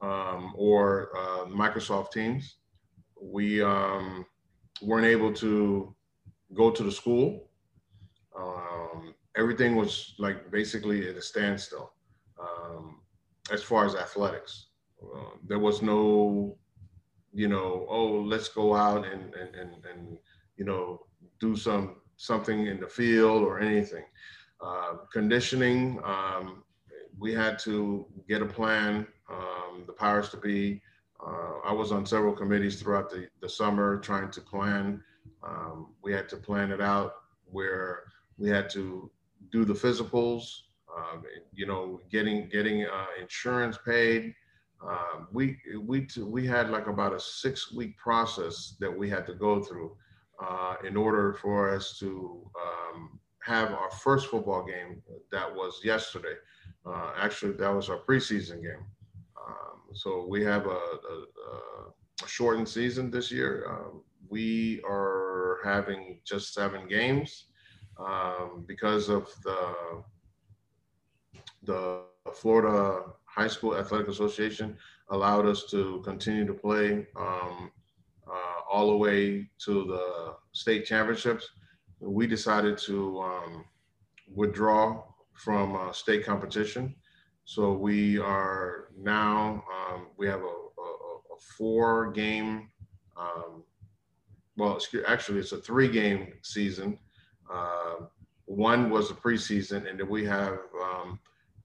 um, 0.00 0.54
or 0.56 1.10
uh, 1.16 1.44
Microsoft 1.46 2.12
Teams. 2.12 2.56
We 3.20 3.62
um, 3.62 4.24
weren't 4.80 5.06
able 5.06 5.34
to 5.34 5.94
go 6.54 6.70
to 6.70 6.82
the 6.82 6.92
school. 6.92 7.50
Uh, 8.38 8.66
everything 9.36 9.76
was 9.76 10.14
like 10.18 10.50
basically 10.50 11.08
at 11.08 11.16
a 11.16 11.22
standstill 11.22 11.92
um, 12.40 13.00
as 13.52 13.62
far 13.62 13.84
as 13.84 13.94
athletics. 13.94 14.66
Uh, 15.02 15.30
there 15.46 15.58
was 15.58 15.82
no, 15.82 16.56
you 17.32 17.48
know, 17.48 17.86
oh, 17.88 18.22
let's 18.22 18.48
go 18.48 18.74
out 18.74 19.06
and, 19.06 19.34
and, 19.34 19.54
and, 19.54 19.70
and 19.84 20.18
you 20.56 20.64
know, 20.64 21.06
do 21.38 21.54
some 21.54 21.96
something 22.16 22.66
in 22.66 22.80
the 22.80 22.88
field 22.88 23.42
or 23.42 23.60
anything. 23.60 24.04
Uh, 24.60 24.94
conditioning, 25.12 26.00
um, 26.02 26.64
we 27.18 27.32
had 27.32 27.58
to 27.58 28.06
get 28.26 28.40
a 28.40 28.46
plan. 28.46 29.06
Um, 29.30 29.84
the 29.86 29.92
powers 29.92 30.30
to 30.30 30.38
be. 30.38 30.80
Uh, 31.24 31.58
I 31.64 31.72
was 31.72 31.92
on 31.92 32.06
several 32.06 32.32
committees 32.32 32.80
throughout 32.80 33.10
the, 33.10 33.28
the 33.40 33.48
summer 33.48 33.98
trying 33.98 34.30
to 34.30 34.40
plan. 34.40 35.02
Um, 35.46 35.94
we 36.02 36.12
had 36.12 36.28
to 36.30 36.36
plan 36.36 36.70
it 36.70 36.80
out 36.80 37.12
where 37.50 38.04
we 38.38 38.48
had 38.48 38.70
to 38.70 39.10
do 39.50 39.64
the 39.64 39.74
physicals, 39.74 40.44
um, 40.96 41.22
you 41.52 41.66
know, 41.66 42.00
getting 42.10 42.48
getting 42.48 42.84
uh, 42.84 43.06
insurance 43.20 43.78
paid. 43.86 44.34
Um, 44.86 45.28
we 45.32 45.58
we 45.80 46.06
we 46.18 46.46
had 46.46 46.70
like 46.70 46.86
about 46.86 47.14
a 47.14 47.20
six 47.20 47.72
week 47.72 47.96
process 47.96 48.76
that 48.80 48.96
we 48.96 49.08
had 49.08 49.26
to 49.26 49.34
go 49.34 49.62
through 49.62 49.96
uh, 50.42 50.74
in 50.86 50.96
order 50.96 51.34
for 51.34 51.74
us 51.74 51.98
to 51.98 52.42
um, 52.60 53.18
have 53.42 53.72
our 53.72 53.90
first 53.90 54.28
football 54.28 54.64
game. 54.64 55.02
That 55.32 55.54
was 55.54 55.80
yesterday. 55.84 56.34
Uh, 56.84 57.12
actually, 57.16 57.52
that 57.52 57.74
was 57.74 57.88
our 57.90 57.98
preseason 57.98 58.62
game. 58.62 58.84
Um, 59.36 59.94
so 59.94 60.26
we 60.28 60.44
have 60.44 60.66
a, 60.66 60.70
a, 60.70 61.24
a, 62.22 62.28
shortened 62.28 62.68
season 62.68 63.10
this 63.10 63.30
year. 63.30 63.66
Um, 63.68 64.02
we 64.28 64.82
are 64.88 65.58
having 65.64 66.20
just 66.24 66.54
seven 66.54 66.88
games 66.88 67.46
um, 67.98 68.64
because 68.66 69.08
of 69.08 69.28
the 69.42 70.02
the 71.62 72.02
Florida 72.34 73.02
High 73.24 73.48
School 73.48 73.76
Athletic 73.76 74.08
Association 74.08 74.76
allowed 75.10 75.46
us 75.46 75.64
to 75.70 76.00
continue 76.04 76.46
to 76.46 76.54
play 76.54 77.06
um, 77.16 77.70
uh, 78.26 78.60
all 78.70 78.90
the 78.90 78.96
way 78.96 79.48
to 79.64 79.84
the 79.84 80.34
state 80.52 80.86
championships. 80.86 81.48
We 82.00 82.26
decided 82.26 82.78
to 82.78 83.20
um, 83.20 83.64
withdraw 84.32 85.02
from 85.34 85.76
uh, 85.76 85.92
state 85.92 86.24
competition. 86.24 86.94
So 87.44 87.72
we 87.72 88.18
are 88.18 88.88
now, 88.98 89.62
um, 89.72 90.08
we 90.16 90.26
have 90.26 90.40
a, 90.40 90.44
a, 90.44 90.48
a 90.48 91.38
four 91.56 92.10
game, 92.12 92.70
um, 93.16 93.62
well, 94.56 94.78
actually, 95.06 95.40
it's 95.40 95.52
a 95.52 95.58
three 95.58 95.88
game 95.88 96.32
season 96.42 96.98
uh, 97.52 98.06
one 98.46 98.90
was 98.90 99.08
the 99.08 99.14
preseason, 99.14 99.88
and 99.88 99.98
then 99.98 100.08
we 100.08 100.24
have 100.24 100.58
um, 100.82 101.18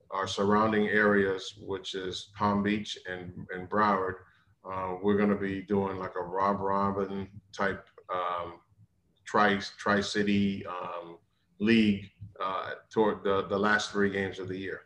our 0.09 0.27
surrounding 0.27 0.87
areas, 0.87 1.53
which 1.59 1.95
is 1.95 2.31
Palm 2.35 2.63
Beach 2.63 2.97
and, 3.09 3.47
and 3.53 3.69
Broward. 3.69 4.15
Uh, 4.69 4.95
we're 5.01 5.17
going 5.17 5.29
to 5.29 5.35
be 5.35 5.61
doing 5.61 5.97
like 5.97 6.15
a 6.15 6.23
Rob 6.23 6.59
Robin 6.59 7.27
type 7.53 7.87
um, 8.13 8.59
tri 9.25 9.59
tri 9.77 10.01
city 10.01 10.65
um, 10.65 11.17
league 11.59 12.09
uh, 12.43 12.71
toward 12.91 13.23
the, 13.23 13.47
the 13.47 13.57
last 13.57 13.91
three 13.91 14.09
games 14.09 14.39
of 14.39 14.47
the 14.47 14.57
year. 14.57 14.81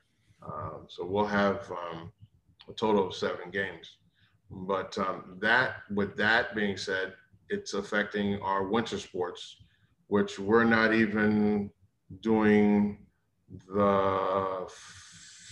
Um, 0.46 0.86
so 0.88 1.06
we'll 1.06 1.26
have 1.26 1.70
um, 1.72 2.12
a 2.70 2.74
total 2.74 3.08
of 3.08 3.16
seven 3.16 3.50
games. 3.52 3.98
But 4.52 4.98
um, 4.98 5.38
that, 5.42 5.78
with 5.94 6.16
that 6.18 6.56
being 6.56 6.78
said, 6.78 7.14
it's 7.50 7.74
affecting 7.74 8.40
our 8.42 8.68
winter 8.68 8.98
sports 8.98 9.58
which 10.08 10.40
we're 10.40 10.64
not 10.64 10.94
even 10.94 11.70
doing 12.22 13.06
the 13.68 14.68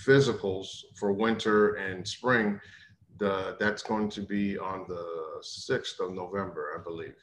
physicals 0.05 0.67
for 0.95 1.13
winter 1.13 1.75
and 1.75 2.07
spring. 2.07 2.59
The, 3.17 3.55
that's 3.59 3.83
going 3.83 4.09
to 4.09 4.21
be 4.21 4.57
on 4.57 4.85
the 4.87 5.05
6th 5.41 5.99
of 5.99 6.13
November, 6.13 6.77
I 6.77 6.83
believe. 6.83 7.15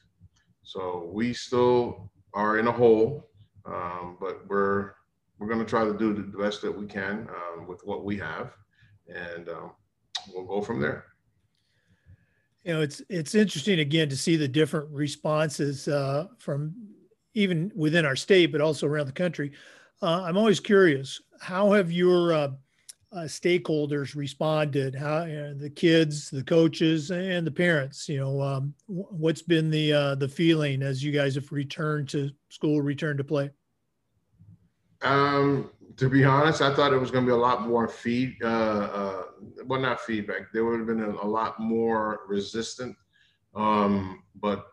So 0.62 1.10
we 1.12 1.32
still 1.32 2.10
are 2.32 2.58
in 2.58 2.68
a 2.68 2.72
hole, 2.72 3.30
um, 3.66 4.16
but 4.20 4.48
we're 4.48 4.92
we're 5.38 5.48
going 5.48 5.58
to 5.58 5.64
try 5.64 5.84
to 5.84 5.96
do 5.96 6.12
the 6.12 6.22
best 6.38 6.60
that 6.62 6.70
we 6.70 6.86
can 6.86 7.26
um, 7.28 7.66
with 7.66 7.80
what 7.84 8.04
we 8.04 8.18
have, 8.18 8.52
and 9.08 9.48
um, 9.48 9.72
we'll 10.32 10.44
go 10.44 10.60
from 10.60 10.80
there. 10.80 11.06
You 12.64 12.74
know, 12.74 12.82
it's 12.82 13.00
it's 13.08 13.34
interesting 13.34 13.80
again 13.80 14.10
to 14.10 14.16
see 14.16 14.36
the 14.36 14.46
different 14.46 14.90
responses 14.90 15.88
uh, 15.88 16.26
from 16.38 16.74
even 17.34 17.70
within 17.74 18.04
our 18.04 18.16
state, 18.16 18.52
but 18.52 18.60
also 18.60 18.86
around 18.86 19.06
the 19.06 19.12
country. 19.12 19.52
Uh, 20.02 20.22
I'm 20.22 20.36
always 20.36 20.60
curious, 20.60 21.20
how 21.40 21.72
have 21.72 21.92
your 21.92 22.32
uh, 22.32 22.48
uh, 23.12 23.22
stakeholders 23.22 24.14
responded? 24.14 24.94
How 24.94 25.24
the 25.24 25.72
kids, 25.74 26.30
the 26.30 26.42
coaches, 26.42 27.10
and 27.10 27.46
the 27.46 27.50
parents? 27.50 28.08
You 28.08 28.20
know, 28.20 28.40
um, 28.40 28.74
what's 28.86 29.42
been 29.42 29.70
the 29.70 29.92
uh, 29.92 30.14
the 30.14 30.28
feeling 30.28 30.82
as 30.82 31.02
you 31.02 31.12
guys 31.12 31.34
have 31.34 31.50
returned 31.52 32.08
to 32.10 32.30
school, 32.48 32.80
returned 32.80 33.18
to 33.18 33.24
play? 33.24 33.50
Um, 35.02 35.70
to 35.96 36.08
be 36.08 36.24
honest, 36.24 36.62
I 36.62 36.74
thought 36.74 36.92
it 36.92 36.98
was 36.98 37.10
going 37.10 37.24
to 37.24 37.28
be 37.28 37.34
a 37.34 37.36
lot 37.36 37.66
more 37.66 37.88
feed. 37.88 38.36
Uh, 38.42 38.46
uh, 38.46 39.22
well, 39.66 39.80
not 39.80 40.00
feedback. 40.00 40.52
There 40.52 40.64
would 40.64 40.78
have 40.78 40.86
been 40.86 41.02
a, 41.02 41.10
a 41.10 41.26
lot 41.26 41.58
more 41.58 42.20
resistant. 42.28 42.96
Um, 43.54 44.22
but 44.36 44.66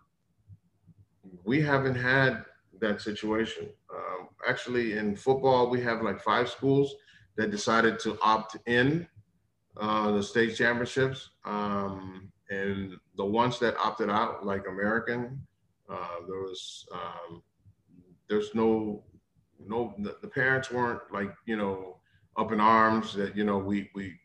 we 1.48 1.62
haven't 1.62 1.96
had 1.96 2.44
that 2.82 3.02
situation. 3.02 3.70
Um, 3.92 4.28
actually, 4.48 4.98
in 4.98 5.16
football, 5.16 5.70
we 5.70 5.82
have 5.82 6.02
like 6.02 6.22
five 6.22 6.50
schools 6.50 6.94
that 7.38 7.52
decided 7.52 8.00
to 8.00 8.20
opt 8.22 8.58
in 8.68 9.08
uh, 9.78 10.12
the 10.12 10.22
state 10.22 10.56
championships, 10.56 11.30
um, 11.46 12.30
and 12.50 12.98
the 13.16 13.26
ones 13.26 13.60
that 13.60 13.78
opted 13.78 14.10
out, 14.10 14.46
like 14.46 14.68
American, 14.68 15.42
uh, 15.90 16.18
there 16.28 16.42
was 16.42 16.86
um, 16.94 17.42
there's 18.28 18.54
no 18.54 19.04
no 19.66 19.96
the, 20.00 20.28
parents 20.28 20.70
weren't 20.70 21.02
like 21.14 21.34
you 21.46 21.56
know 21.56 21.98
up 22.38 22.52
in 22.52 22.60
arms 22.60 23.14
that 23.14 23.38
you 23.38 23.46
know 23.46 23.58
we 23.58 23.90
we 23.96 24.20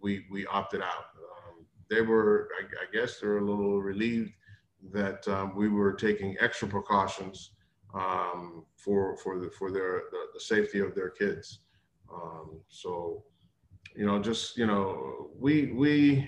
we 0.00 0.24
we 0.30 0.46
opted 0.46 0.80
out. 0.80 1.06
Um, 1.30 1.66
they 1.90 2.00
were, 2.00 2.48
I, 2.58 2.64
I, 2.64 2.86
guess, 2.92 3.18
they're 3.20 3.38
a 3.38 3.44
little 3.44 3.82
relieved 3.82 4.32
that 4.90 5.26
um, 5.28 5.54
we 5.54 5.68
were 5.68 5.92
taking 5.92 6.36
extra 6.40 6.68
precautions 6.68 7.52
um, 7.94 8.64
for 8.76 9.16
for 9.18 9.38
the 9.38 9.50
for 9.50 9.70
their 9.70 10.02
the, 10.10 10.18
the 10.34 10.40
safety 10.40 10.80
of 10.80 10.94
their 10.94 11.10
kids. 11.10 11.60
Um, 12.12 12.60
so, 12.68 13.22
you 13.94 14.06
know, 14.06 14.18
just 14.18 14.56
you 14.56 14.66
know, 14.66 15.30
we 15.38 15.72
we 15.72 16.26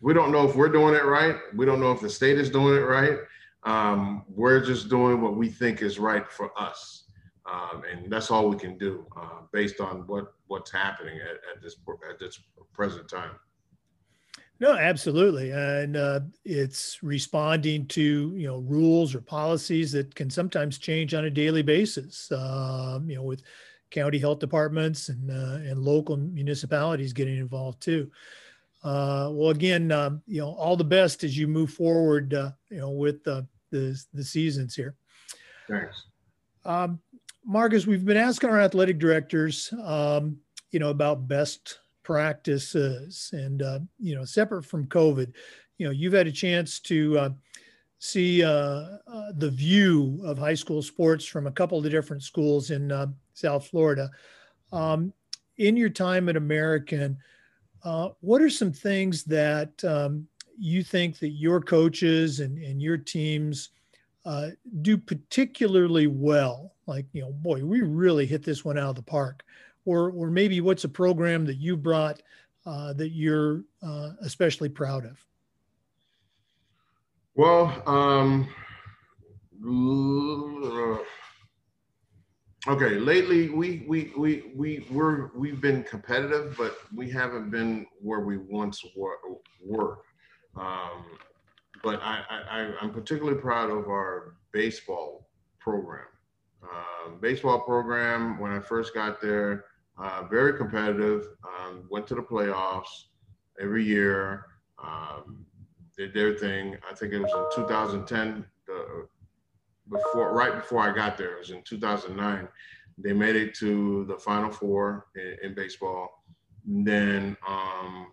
we 0.00 0.14
don't 0.14 0.32
know 0.32 0.48
if 0.48 0.56
we're 0.56 0.68
doing 0.68 0.94
it 0.94 1.04
right. 1.04 1.36
We 1.54 1.66
don't 1.66 1.80
know 1.80 1.92
if 1.92 2.00
the 2.00 2.10
state 2.10 2.38
is 2.38 2.50
doing 2.50 2.76
it 2.76 2.86
right. 2.86 3.18
Um, 3.64 4.24
we're 4.28 4.64
just 4.64 4.88
doing 4.88 5.20
what 5.20 5.36
we 5.36 5.48
think 5.48 5.80
is 5.80 5.98
right 5.98 6.30
for 6.30 6.50
us, 6.60 7.04
um, 7.50 7.82
and 7.90 8.12
that's 8.12 8.30
all 8.30 8.48
we 8.48 8.56
can 8.56 8.76
do 8.76 9.06
uh, 9.16 9.42
based 9.52 9.80
on 9.80 10.06
what 10.06 10.34
what's 10.46 10.70
happening 10.70 11.18
at, 11.20 11.36
at 11.54 11.62
this 11.62 11.76
at 12.10 12.18
this 12.18 12.38
present 12.72 13.08
time. 13.08 13.32
No, 14.64 14.72
absolutely, 14.72 15.50
and 15.50 15.94
uh, 15.94 16.20
it's 16.42 17.02
responding 17.02 17.86
to 17.88 18.32
you 18.34 18.46
know 18.46 18.60
rules 18.60 19.14
or 19.14 19.20
policies 19.20 19.92
that 19.92 20.14
can 20.14 20.30
sometimes 20.30 20.78
change 20.78 21.12
on 21.12 21.26
a 21.26 21.30
daily 21.30 21.60
basis. 21.60 22.32
Um, 22.32 23.10
you 23.10 23.16
know, 23.16 23.24
with 23.24 23.42
county 23.90 24.18
health 24.18 24.38
departments 24.38 25.10
and 25.10 25.30
uh, 25.30 25.68
and 25.68 25.78
local 25.78 26.16
municipalities 26.16 27.12
getting 27.12 27.36
involved 27.36 27.82
too. 27.82 28.10
Uh, 28.82 29.28
well, 29.32 29.50
again, 29.50 29.92
um, 29.92 30.22
you 30.26 30.40
know, 30.40 30.54
all 30.54 30.78
the 30.78 30.82
best 30.82 31.24
as 31.24 31.36
you 31.36 31.46
move 31.46 31.70
forward. 31.70 32.32
Uh, 32.32 32.52
you 32.70 32.78
know, 32.78 32.88
with 32.88 33.22
the 33.22 33.46
the, 33.70 34.02
the 34.14 34.24
seasons 34.24 34.74
here. 34.74 34.94
Thanks. 35.68 36.06
Um, 36.64 37.00
Marcus, 37.44 37.86
we've 37.86 38.06
been 38.06 38.16
asking 38.16 38.48
our 38.48 38.62
athletic 38.62 38.98
directors, 38.98 39.74
um, 39.82 40.38
you 40.70 40.78
know, 40.78 40.88
about 40.88 41.28
best 41.28 41.80
practices 42.04 43.30
and 43.32 43.62
uh, 43.62 43.80
you 43.98 44.14
know 44.14 44.24
separate 44.24 44.64
from 44.64 44.86
covid 44.86 45.32
you 45.78 45.86
know 45.86 45.90
you've 45.90 46.12
had 46.12 46.26
a 46.26 46.32
chance 46.32 46.78
to 46.78 47.18
uh, 47.18 47.30
see 47.98 48.44
uh, 48.44 48.48
uh 49.06 49.32
the 49.36 49.50
view 49.50 50.20
of 50.24 50.38
high 50.38 50.54
school 50.54 50.82
sports 50.82 51.24
from 51.24 51.46
a 51.46 51.52
couple 51.52 51.78
of 51.78 51.90
different 51.90 52.22
schools 52.22 52.70
in 52.70 52.92
uh, 52.92 53.06
south 53.32 53.66
florida. 53.66 54.10
Um, 54.72 55.12
in 55.56 55.76
your 55.76 55.88
time 55.88 56.28
at 56.28 56.36
american 56.36 57.16
uh, 57.82 58.10
what 58.20 58.40
are 58.40 58.50
some 58.50 58.72
things 58.72 59.24
that 59.24 59.82
um, 59.84 60.26
you 60.58 60.82
think 60.82 61.18
that 61.18 61.30
your 61.30 61.60
coaches 61.60 62.40
and, 62.40 62.56
and 62.58 62.80
your 62.80 62.96
teams 62.96 63.70
do 64.80 64.96
particularly 64.96 66.06
well? 66.06 66.72
Like 66.86 67.06
you 67.12 67.22
know 67.22 67.32
boy 67.32 67.64
we 67.64 67.80
really 67.80 68.26
hit 68.26 68.42
this 68.42 68.64
one 68.64 68.78
out 68.78 68.90
of 68.90 68.96
the 68.96 69.02
park 69.02 69.44
or 69.84 70.10
or 70.10 70.30
maybe 70.30 70.60
what's 70.60 70.84
a 70.84 70.88
program 70.88 71.44
that 71.46 71.56
you 71.56 71.76
brought 71.76 72.22
uh, 72.66 72.92
that 72.94 73.10
you're 73.10 73.64
uh, 73.82 74.10
especially 74.20 74.68
proud 74.68 75.04
of? 75.04 75.24
Well, 77.36 77.82
um, 77.86 78.48
Okay, 82.66 82.94
lately 82.98 83.50
we 83.50 83.84
we 83.86 84.10
we 84.16 84.52
we 84.56 84.86
we're 84.90 85.30
we've 85.36 85.60
been 85.60 85.82
competitive, 85.82 86.54
but 86.56 86.78
we 86.94 87.10
haven't 87.10 87.50
been 87.50 87.86
where 88.00 88.20
we 88.20 88.38
once 88.38 88.82
were. 88.96 89.98
Um, 90.56 91.04
but 91.82 92.00
I, 92.02 92.22
I 92.30 92.74
I'm 92.80 92.90
particularly 92.90 93.38
proud 93.38 93.70
of 93.70 93.88
our 93.88 94.36
baseball 94.52 95.28
program. 95.60 96.06
Um, 96.62 97.18
baseball 97.20 97.60
program 97.60 98.38
when 98.40 98.50
I 98.52 98.60
first 98.60 98.94
got 98.94 99.20
there, 99.20 99.66
uh, 99.98 100.24
very 100.30 100.56
competitive. 100.56 101.28
Um, 101.44 101.86
went 101.90 102.06
to 102.08 102.14
the 102.14 102.22
playoffs 102.22 103.04
every 103.60 103.84
year. 103.84 104.46
Um, 104.82 105.46
did 105.96 106.12
their 106.12 106.34
thing. 106.34 106.76
I 106.90 106.94
think 106.94 107.12
it 107.12 107.20
was 107.20 107.32
in 107.32 107.62
2010. 107.62 108.44
The, 108.66 109.06
before 109.90 110.32
right 110.32 110.54
before 110.54 110.80
I 110.80 110.94
got 110.94 111.16
there. 111.16 111.34
It 111.34 111.38
was 111.40 111.50
in 111.50 111.62
2009. 111.62 112.48
They 112.98 113.12
made 113.12 113.36
it 113.36 113.54
to 113.56 114.04
the 114.06 114.16
Final 114.16 114.50
Four 114.50 115.06
in, 115.16 115.36
in 115.42 115.54
baseball. 115.54 116.24
And 116.66 116.86
then 116.86 117.36
um, 117.46 118.12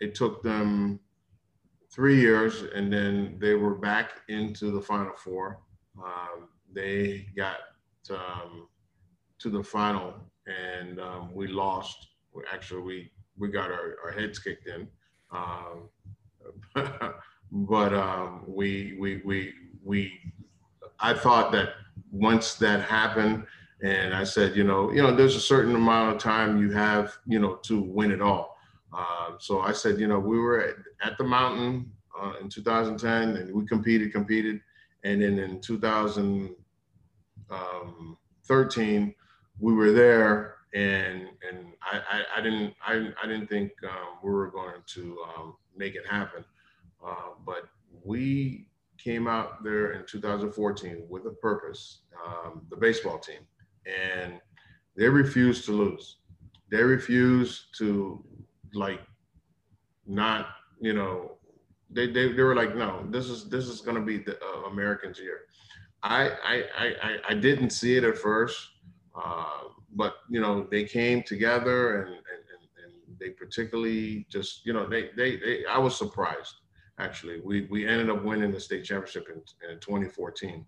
it 0.00 0.14
took 0.14 0.42
them 0.42 1.00
three 1.92 2.20
years, 2.20 2.62
and 2.74 2.92
then 2.92 3.36
they 3.40 3.54
were 3.54 3.74
back 3.74 4.20
into 4.28 4.70
the 4.70 4.80
Final 4.80 5.14
Four. 5.16 5.60
Um, 5.98 6.48
they 6.72 7.26
got 7.36 7.56
um, 8.10 8.68
to 9.40 9.50
the 9.50 9.62
final, 9.62 10.14
and 10.50 11.00
um, 11.00 11.34
we 11.34 11.46
lost. 11.46 12.08
Actually, 12.52 12.82
we 12.82 13.10
we 13.38 13.48
got 13.48 13.70
our, 13.70 13.96
our 14.04 14.12
heads 14.12 14.38
kicked 14.38 14.68
in. 14.68 14.88
Um, 15.32 15.88
but 17.52 17.94
um, 17.94 18.44
we 18.46 18.96
we 18.98 19.22
we 19.24 19.52
we 19.84 20.12
I 21.00 21.14
thought 21.14 21.52
that 21.52 21.70
once 22.10 22.54
that 22.56 22.82
happened, 22.82 23.44
and 23.82 24.14
I 24.14 24.24
said, 24.24 24.56
you 24.56 24.64
know, 24.64 24.90
you 24.92 25.02
know, 25.02 25.14
there's 25.14 25.36
a 25.36 25.40
certain 25.40 25.74
amount 25.74 26.14
of 26.14 26.22
time 26.22 26.60
you 26.60 26.70
have, 26.72 27.16
you 27.26 27.38
know, 27.38 27.56
to 27.64 27.80
win 27.80 28.10
it 28.10 28.20
all. 28.20 28.56
Uh, 28.92 29.32
so 29.38 29.60
I 29.60 29.72
said, 29.72 29.98
you 29.98 30.08
know, 30.08 30.18
we 30.18 30.38
were 30.38 30.60
at, 30.60 30.74
at 31.02 31.16
the 31.16 31.24
mountain 31.24 31.90
uh, 32.20 32.34
in 32.40 32.48
2010, 32.48 33.36
and 33.36 33.54
we 33.54 33.64
competed, 33.66 34.12
competed, 34.12 34.60
and 35.04 35.22
then 35.22 35.38
in 35.38 35.60
2013, 35.60 36.54
um, 37.50 39.14
we 39.60 39.74
were 39.74 39.92
there, 39.92 40.56
and 40.74 41.28
and 41.48 41.74
I, 41.82 41.98
I, 42.10 42.38
I 42.38 42.40
didn't 42.40 42.74
I, 42.84 43.12
I 43.22 43.26
didn't 43.26 43.48
think 43.48 43.72
um, 43.84 44.18
we 44.22 44.30
were 44.30 44.50
going 44.50 44.82
to 44.94 45.18
um, 45.36 45.54
make 45.76 45.94
it 45.94 46.06
happen, 46.08 46.44
uh, 47.06 47.34
but 47.44 47.68
we 48.04 48.66
came 49.02 49.26
out 49.26 49.62
there 49.64 49.92
in 49.92 50.04
2014 50.06 51.06
with 51.08 51.26
a 51.26 51.30
purpose, 51.30 52.02
um, 52.26 52.62
the 52.70 52.76
baseball 52.76 53.18
team, 53.18 53.40
and 53.86 54.40
they 54.96 55.08
refused 55.08 55.64
to 55.66 55.72
lose. 55.72 56.16
They 56.70 56.82
refused 56.82 57.76
to 57.78 58.24
like 58.74 59.00
not, 60.06 60.48
you 60.80 60.92
know, 60.92 61.36
they, 61.90 62.06
they, 62.06 62.32
they 62.32 62.42
were 62.42 62.54
like, 62.54 62.76
no, 62.76 63.04
this 63.10 63.26
is 63.26 63.48
this 63.48 63.66
is 63.66 63.80
going 63.80 63.96
to 63.96 64.02
be 64.02 64.18
the 64.18 64.38
uh, 64.42 64.68
Americans' 64.70 65.18
year. 65.18 65.40
I, 66.02 66.30
I 66.44 66.64
I 66.78 67.16
I 67.30 67.34
didn't 67.34 67.70
see 67.70 67.96
it 67.96 68.04
at 68.04 68.16
first, 68.16 68.56
uh, 69.14 69.64
but 69.94 70.16
you 70.28 70.40
know 70.40 70.66
they 70.70 70.84
came 70.84 71.22
together 71.22 72.02
and, 72.02 72.08
and 72.14 72.22
and 72.84 73.18
they 73.18 73.30
particularly 73.30 74.26
just 74.30 74.64
you 74.64 74.72
know 74.72 74.86
they 74.86 75.10
they, 75.16 75.36
they 75.36 75.64
I 75.66 75.78
was 75.78 75.96
surprised 75.96 76.54
actually. 77.00 77.40
We, 77.40 77.62
we 77.70 77.86
ended 77.86 78.10
up 78.10 78.22
winning 78.22 78.52
the 78.52 78.60
state 78.60 78.84
championship 78.84 79.28
in, 79.28 79.70
in 79.70 79.80
2014. 79.80 80.64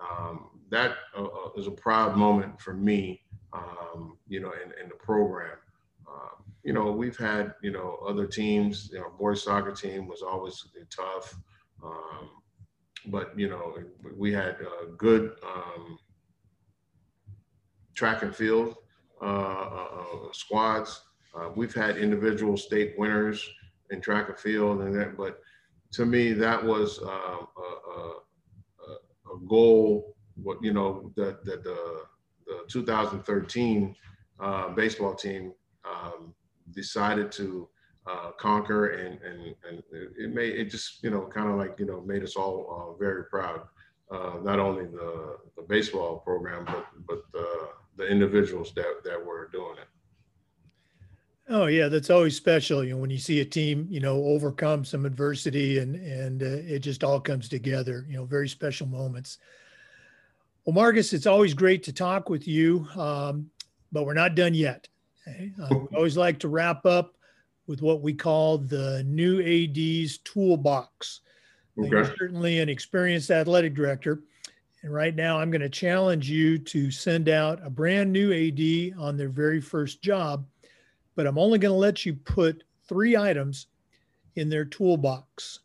Um, 0.00 0.48
that 0.70 0.96
uh, 1.16 1.24
uh, 1.24 1.50
is 1.56 1.66
a 1.66 1.72
proud 1.72 2.16
moment 2.16 2.60
for 2.60 2.74
me, 2.74 3.22
um, 3.52 4.16
you 4.28 4.40
know, 4.40 4.52
in, 4.52 4.72
in 4.82 4.88
the 4.88 4.94
program. 4.94 5.58
Uh, 6.06 6.42
you 6.64 6.72
know, 6.72 6.90
we've 6.90 7.16
had, 7.16 7.54
you 7.62 7.70
know, 7.70 7.98
other 8.06 8.26
teams, 8.26 8.90
you 8.92 8.98
know, 8.98 9.12
boys 9.18 9.42
soccer 9.42 9.72
team 9.72 10.06
was 10.06 10.22
always 10.22 10.64
tough. 10.90 11.36
Um, 11.84 12.30
but, 13.06 13.38
you 13.38 13.48
know, 13.48 13.76
we 14.16 14.32
had 14.32 14.56
uh, 14.60 14.86
good 14.96 15.32
um, 15.44 15.98
track 18.02 18.22
and 18.22 18.34
field 18.34 18.74
uh, 19.20 19.26
uh, 19.26 20.32
squads. 20.32 21.02
we've 21.54 21.74
had 21.74 21.96
individual 21.96 22.56
state 22.56 22.94
winners 22.98 23.38
in 23.92 24.00
track 24.00 24.28
and 24.28 24.38
field 24.38 24.80
and 24.80 24.92
that, 24.98 25.16
but 25.16 25.38
to 25.92 26.04
me, 26.04 26.32
that 26.32 26.64
was 26.64 26.98
uh, 27.00 27.06
a, 27.06 27.68
a, 27.94 28.14
a, 29.34 29.46
goal. 29.46 30.16
What 30.34 30.58
you 30.62 30.72
know 30.72 31.12
that 31.16 31.44
the, 31.44 31.58
the, 31.58 31.78
the 32.46 32.56
2013 32.68 33.94
uh, 34.40 34.68
baseball 34.70 35.14
team 35.14 35.52
um, 35.84 36.34
decided 36.74 37.30
to 37.32 37.68
uh, 38.10 38.30
conquer, 38.38 38.94
and 38.94 39.20
and 39.22 39.54
and 39.68 39.82
it 39.92 40.34
made 40.34 40.54
it 40.56 40.70
just 40.70 41.04
you 41.04 41.10
know 41.10 41.28
kind 41.32 41.50
of 41.50 41.56
like 41.56 41.78
you 41.78 41.86
know 41.86 42.00
made 42.00 42.24
us 42.24 42.34
all 42.34 42.56
uh, 42.74 42.98
very 42.98 43.24
proud. 43.26 43.60
Uh, 44.10 44.38
not 44.42 44.58
only 44.58 44.86
the 44.86 45.36
the 45.56 45.62
baseball 45.68 46.18
program, 46.20 46.64
but 46.64 46.86
but 47.06 47.22
the 47.96 48.06
individuals 48.06 48.72
that 48.74 49.02
that 49.04 49.24
were 49.24 49.48
doing 49.52 49.76
it. 49.80 49.88
Oh 51.48 51.66
yeah, 51.66 51.88
that's 51.88 52.10
always 52.10 52.36
special. 52.36 52.84
You 52.84 52.92
know, 52.92 52.98
when 52.98 53.10
you 53.10 53.18
see 53.18 53.40
a 53.40 53.44
team, 53.44 53.86
you 53.90 54.00
know, 54.00 54.24
overcome 54.24 54.84
some 54.84 55.04
adversity 55.04 55.78
and 55.78 55.96
and 55.96 56.42
uh, 56.42 56.46
it 56.46 56.80
just 56.80 57.04
all 57.04 57.20
comes 57.20 57.48
together. 57.48 58.06
You 58.08 58.16
know, 58.16 58.24
very 58.24 58.48
special 58.48 58.86
moments. 58.86 59.38
Well, 60.64 60.74
Marcus, 60.74 61.12
it's 61.12 61.26
always 61.26 61.54
great 61.54 61.82
to 61.84 61.92
talk 61.92 62.28
with 62.28 62.46
you, 62.46 62.86
um, 62.96 63.50
but 63.90 64.06
we're 64.06 64.14
not 64.14 64.36
done 64.36 64.54
yet. 64.54 64.88
Okay? 65.26 65.52
Uh, 65.60 65.74
we 65.74 65.86
always 65.96 66.16
like 66.16 66.38
to 66.40 66.48
wrap 66.48 66.86
up 66.86 67.16
with 67.66 67.82
what 67.82 68.00
we 68.00 68.12
call 68.12 68.58
the 68.58 69.02
new 69.04 69.40
AD's 69.40 70.18
toolbox. 70.18 71.20
Okay. 71.78 71.88
You're 71.88 72.16
certainly 72.16 72.60
an 72.60 72.68
experienced 72.68 73.30
athletic 73.30 73.74
director. 73.74 74.22
And 74.82 74.92
right 74.92 75.14
now, 75.14 75.38
I'm 75.38 75.50
going 75.50 75.60
to 75.60 75.68
challenge 75.68 76.28
you 76.28 76.58
to 76.58 76.90
send 76.90 77.28
out 77.28 77.64
a 77.64 77.70
brand 77.70 78.12
new 78.12 78.32
AD 78.32 78.98
on 79.00 79.16
their 79.16 79.28
very 79.28 79.60
first 79.60 80.02
job 80.02 80.44
but 81.14 81.26
I'm 81.26 81.38
only 81.38 81.58
going 81.58 81.72
to 81.72 81.78
let 81.78 82.06
you 82.06 82.14
put 82.14 82.64
three 82.88 83.16
items 83.16 83.66
in 84.36 84.48
their 84.48 84.64
toolbox. 84.64 85.60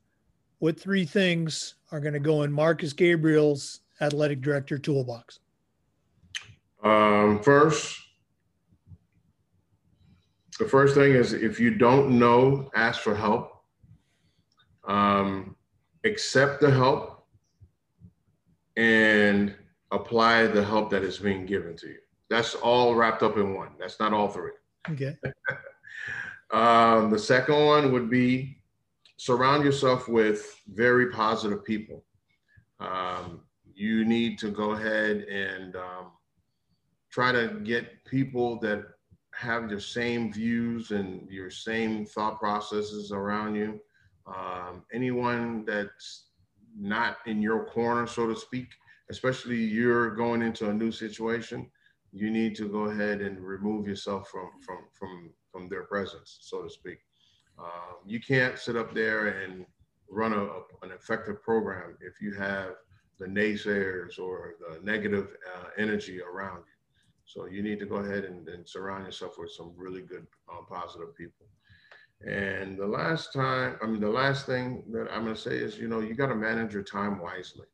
What 0.60 0.80
three 0.80 1.06
things 1.06 1.76
are 1.92 2.00
going 2.00 2.14
to 2.14 2.20
go 2.20 2.44
in 2.44 2.52
Marcus 2.52 2.94
Gabriel's 2.94 3.82
athletic 4.02 4.42
director 4.42 4.78
toolbox? 4.78 5.40
Um, 6.84 7.42
first, 7.42 7.98
the 10.60 10.66
first 10.66 10.96
thing 10.96 11.14
is 11.14 11.34
if 11.34 11.60
you 11.60 11.72
don't 11.76 12.18
know, 12.20 12.70
ask 12.76 13.02
for 13.02 13.16
help. 13.16 13.54
Um, 14.88 15.56
accept 16.06 16.62
the 16.62 16.72
help 16.72 17.17
and 18.78 19.56
apply 19.92 20.48
the 20.48 20.64
help 20.64 20.90
that 20.92 21.04
is 21.04 21.18
being 21.18 21.46
given 21.46 21.76
to 21.76 21.88
you. 21.88 21.98
That's 22.30 22.56
all 22.56 22.96
wrapped 22.96 23.24
up 23.24 23.36
in 23.38 23.56
one. 23.56 23.72
That's 23.80 24.00
not 24.00 24.14
all 24.14 24.30
three. 24.30 24.52
Okay. 24.90 25.18
um, 26.52 27.10
the 27.10 27.20
second 27.20 27.66
one 27.66 27.92
would 27.92 28.10
be 28.10 28.60
surround 29.18 29.66
yourself 29.66 30.08
with 30.08 30.62
very 30.68 31.12
positive 31.12 31.66
people. 31.66 32.04
Um, 32.80 33.42
you 33.74 34.06
need 34.06 34.38
to 34.40 34.52
go 34.52 34.72
ahead 34.72 35.24
and 35.24 35.76
um, 35.76 36.12
try 37.10 37.32
to 37.32 37.60
get 37.64 38.06
people 38.06 38.60
that 38.60 38.84
have 39.34 39.70
your 39.70 39.80
same 39.80 40.32
views 40.32 40.92
and 40.92 41.28
your 41.30 41.50
same 41.50 42.06
thought 42.06 42.40
processes 42.40 43.12
around 43.12 43.56
you. 43.56 43.80
Um, 44.28 44.84
anyone 44.92 45.64
that's 45.66 46.27
not 46.80 47.18
in 47.26 47.42
your 47.42 47.66
corner, 47.66 48.08
so 48.08 48.28
to 48.28 48.36
speak, 48.36 48.68
especially 49.10 49.58
you're 49.58 50.12
going 50.16 50.42
into 50.42 50.70
a 50.70 50.74
new 50.74 50.92
situation, 50.92 51.70
you 52.12 52.30
need 52.30 52.56
to 52.56 52.70
go 52.70 52.86
ahead 52.86 53.22
and 53.22 53.40
remove 53.40 53.88
yourself 53.88 54.30
from 54.30 54.50
from 54.66 54.80
from 54.94 55.30
from 55.52 55.70
their 55.70 55.84
presence, 55.84 56.40
so 56.42 56.64
to 56.64 56.70
speak. 56.70 57.00
Um, 57.60 57.98
you 58.06 58.20
can't 58.20 58.60
sit 58.60 58.76
up 58.76 58.94
there 58.94 59.28
and 59.28 59.66
run 60.10 60.34
a, 60.34 60.44
a, 60.44 60.62
an 60.84 60.92
effective 60.92 61.42
program 61.42 61.98
if 62.02 62.22
you 62.22 62.34
have 62.36 62.76
the 63.20 63.26
naysayers 63.26 64.20
or 64.20 64.56
the 64.60 64.80
negative 64.84 65.36
uh, 65.56 65.70
energy 65.78 66.22
around 66.22 66.58
you. 66.58 66.78
So 67.26 67.46
you 67.46 67.62
need 67.62 67.80
to 67.80 67.86
go 67.86 67.96
ahead 67.96 68.24
and, 68.24 68.48
and 68.48 68.68
surround 68.68 69.06
yourself 69.06 69.38
with 69.38 69.52
some 69.52 69.74
really 69.76 70.02
good, 70.02 70.26
um, 70.50 70.66
positive 70.70 71.16
people. 71.18 71.48
And 72.26 72.78
the 72.78 72.88
last 72.88 73.32
time, 73.32 73.78
I 73.82 73.86
mean, 73.86 74.02
the 74.02 74.10
last 74.10 74.46
thing 74.46 74.84
that 74.92 75.08
I'm 75.12 75.24
going 75.24 75.36
to 75.36 75.42
say 75.42 75.58
is, 75.58 75.78
you 75.78 75.88
know, 75.88 76.00
you 76.00 76.16
got 76.16 76.28
to 76.28 76.36
manage 76.36 76.74
your 76.74 76.84
time 76.84 77.20
wisely. 77.20 77.68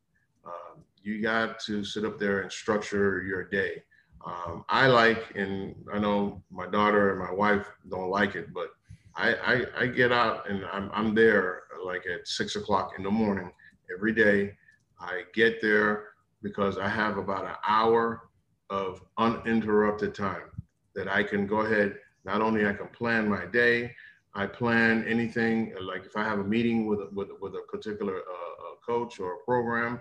Um, 0.45 0.83
you 1.01 1.21
got 1.21 1.59
to 1.61 1.83
sit 1.83 2.03
up 2.03 2.19
there 2.19 2.41
and 2.41 2.51
structure 2.51 3.21
your 3.23 3.45
day. 3.45 3.83
Um, 4.25 4.63
I 4.69 4.87
like, 4.87 5.33
and 5.35 5.75
I 5.93 5.99
know 5.99 6.43
my 6.51 6.67
daughter 6.67 7.11
and 7.11 7.19
my 7.19 7.31
wife 7.31 7.67
don't 7.89 8.09
like 8.09 8.35
it, 8.35 8.53
but 8.53 8.69
I, 9.15 9.35
I, 9.35 9.83
I 9.83 9.87
get 9.87 10.11
out 10.11 10.49
and 10.49 10.65
I'm, 10.71 10.89
I'm 10.93 11.13
there 11.13 11.63
like 11.85 12.05
at 12.05 12.27
six 12.27 12.55
o'clock 12.55 12.93
in 12.97 13.03
the 13.03 13.11
morning 13.11 13.51
every 13.93 14.13
day. 14.13 14.53
I 14.99 15.23
get 15.33 15.61
there 15.61 16.09
because 16.41 16.77
I 16.77 16.87
have 16.87 17.17
about 17.17 17.45
an 17.45 17.55
hour 17.67 18.29
of 18.69 19.01
uninterrupted 19.17 20.15
time 20.15 20.49
that 20.95 21.07
I 21.07 21.23
can 21.23 21.45
go 21.45 21.61
ahead. 21.61 21.95
Not 22.25 22.41
only 22.41 22.65
I 22.65 22.73
can 22.73 22.87
plan 22.87 23.27
my 23.27 23.45
day, 23.45 23.93
I 24.35 24.47
plan 24.47 25.05
anything 25.07 25.73
like 25.81 26.05
if 26.05 26.15
I 26.15 26.23
have 26.23 26.39
a 26.39 26.43
meeting 26.43 26.87
with 26.87 26.99
with, 27.11 27.29
with 27.39 27.53
a 27.55 27.61
particular 27.71 28.17
uh, 28.17 28.75
coach 28.85 29.19
or 29.19 29.33
a 29.33 29.37
program, 29.45 29.99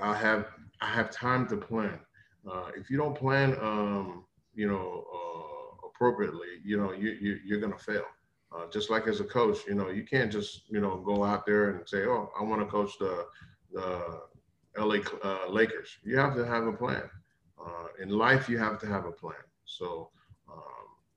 I 0.00 0.14
have 0.14 0.46
I 0.80 0.86
have 0.86 1.10
time 1.10 1.46
to 1.48 1.56
plan. 1.56 1.98
Uh, 2.50 2.70
if 2.76 2.90
you 2.90 2.96
don't 2.96 3.16
plan, 3.16 3.56
um, 3.60 4.24
you 4.54 4.68
know, 4.68 5.04
uh, 5.14 5.88
appropriately, 5.88 6.60
you 6.64 6.76
know, 6.76 6.92
you, 6.92 7.10
you 7.20 7.38
you're 7.44 7.60
gonna 7.60 7.78
fail. 7.78 8.04
Uh, 8.54 8.66
just 8.70 8.90
like 8.90 9.08
as 9.08 9.20
a 9.20 9.24
coach, 9.24 9.58
you 9.66 9.74
know, 9.74 9.88
you 9.88 10.04
can't 10.04 10.30
just 10.30 10.62
you 10.68 10.80
know 10.80 10.98
go 10.98 11.24
out 11.24 11.46
there 11.46 11.70
and 11.70 11.88
say, 11.88 12.04
oh, 12.04 12.30
I 12.38 12.42
want 12.42 12.60
to 12.60 12.66
coach 12.66 12.92
the 12.98 13.26
the 13.72 14.20
LA 14.78 14.98
uh, 15.24 15.48
Lakers. 15.48 15.98
You 16.04 16.18
have 16.18 16.34
to 16.36 16.46
have 16.46 16.66
a 16.66 16.72
plan. 16.72 17.08
Uh, 17.58 17.86
in 18.00 18.10
life, 18.10 18.48
you 18.48 18.58
have 18.58 18.78
to 18.80 18.86
have 18.86 19.06
a 19.06 19.12
plan. 19.12 19.34
So 19.64 20.10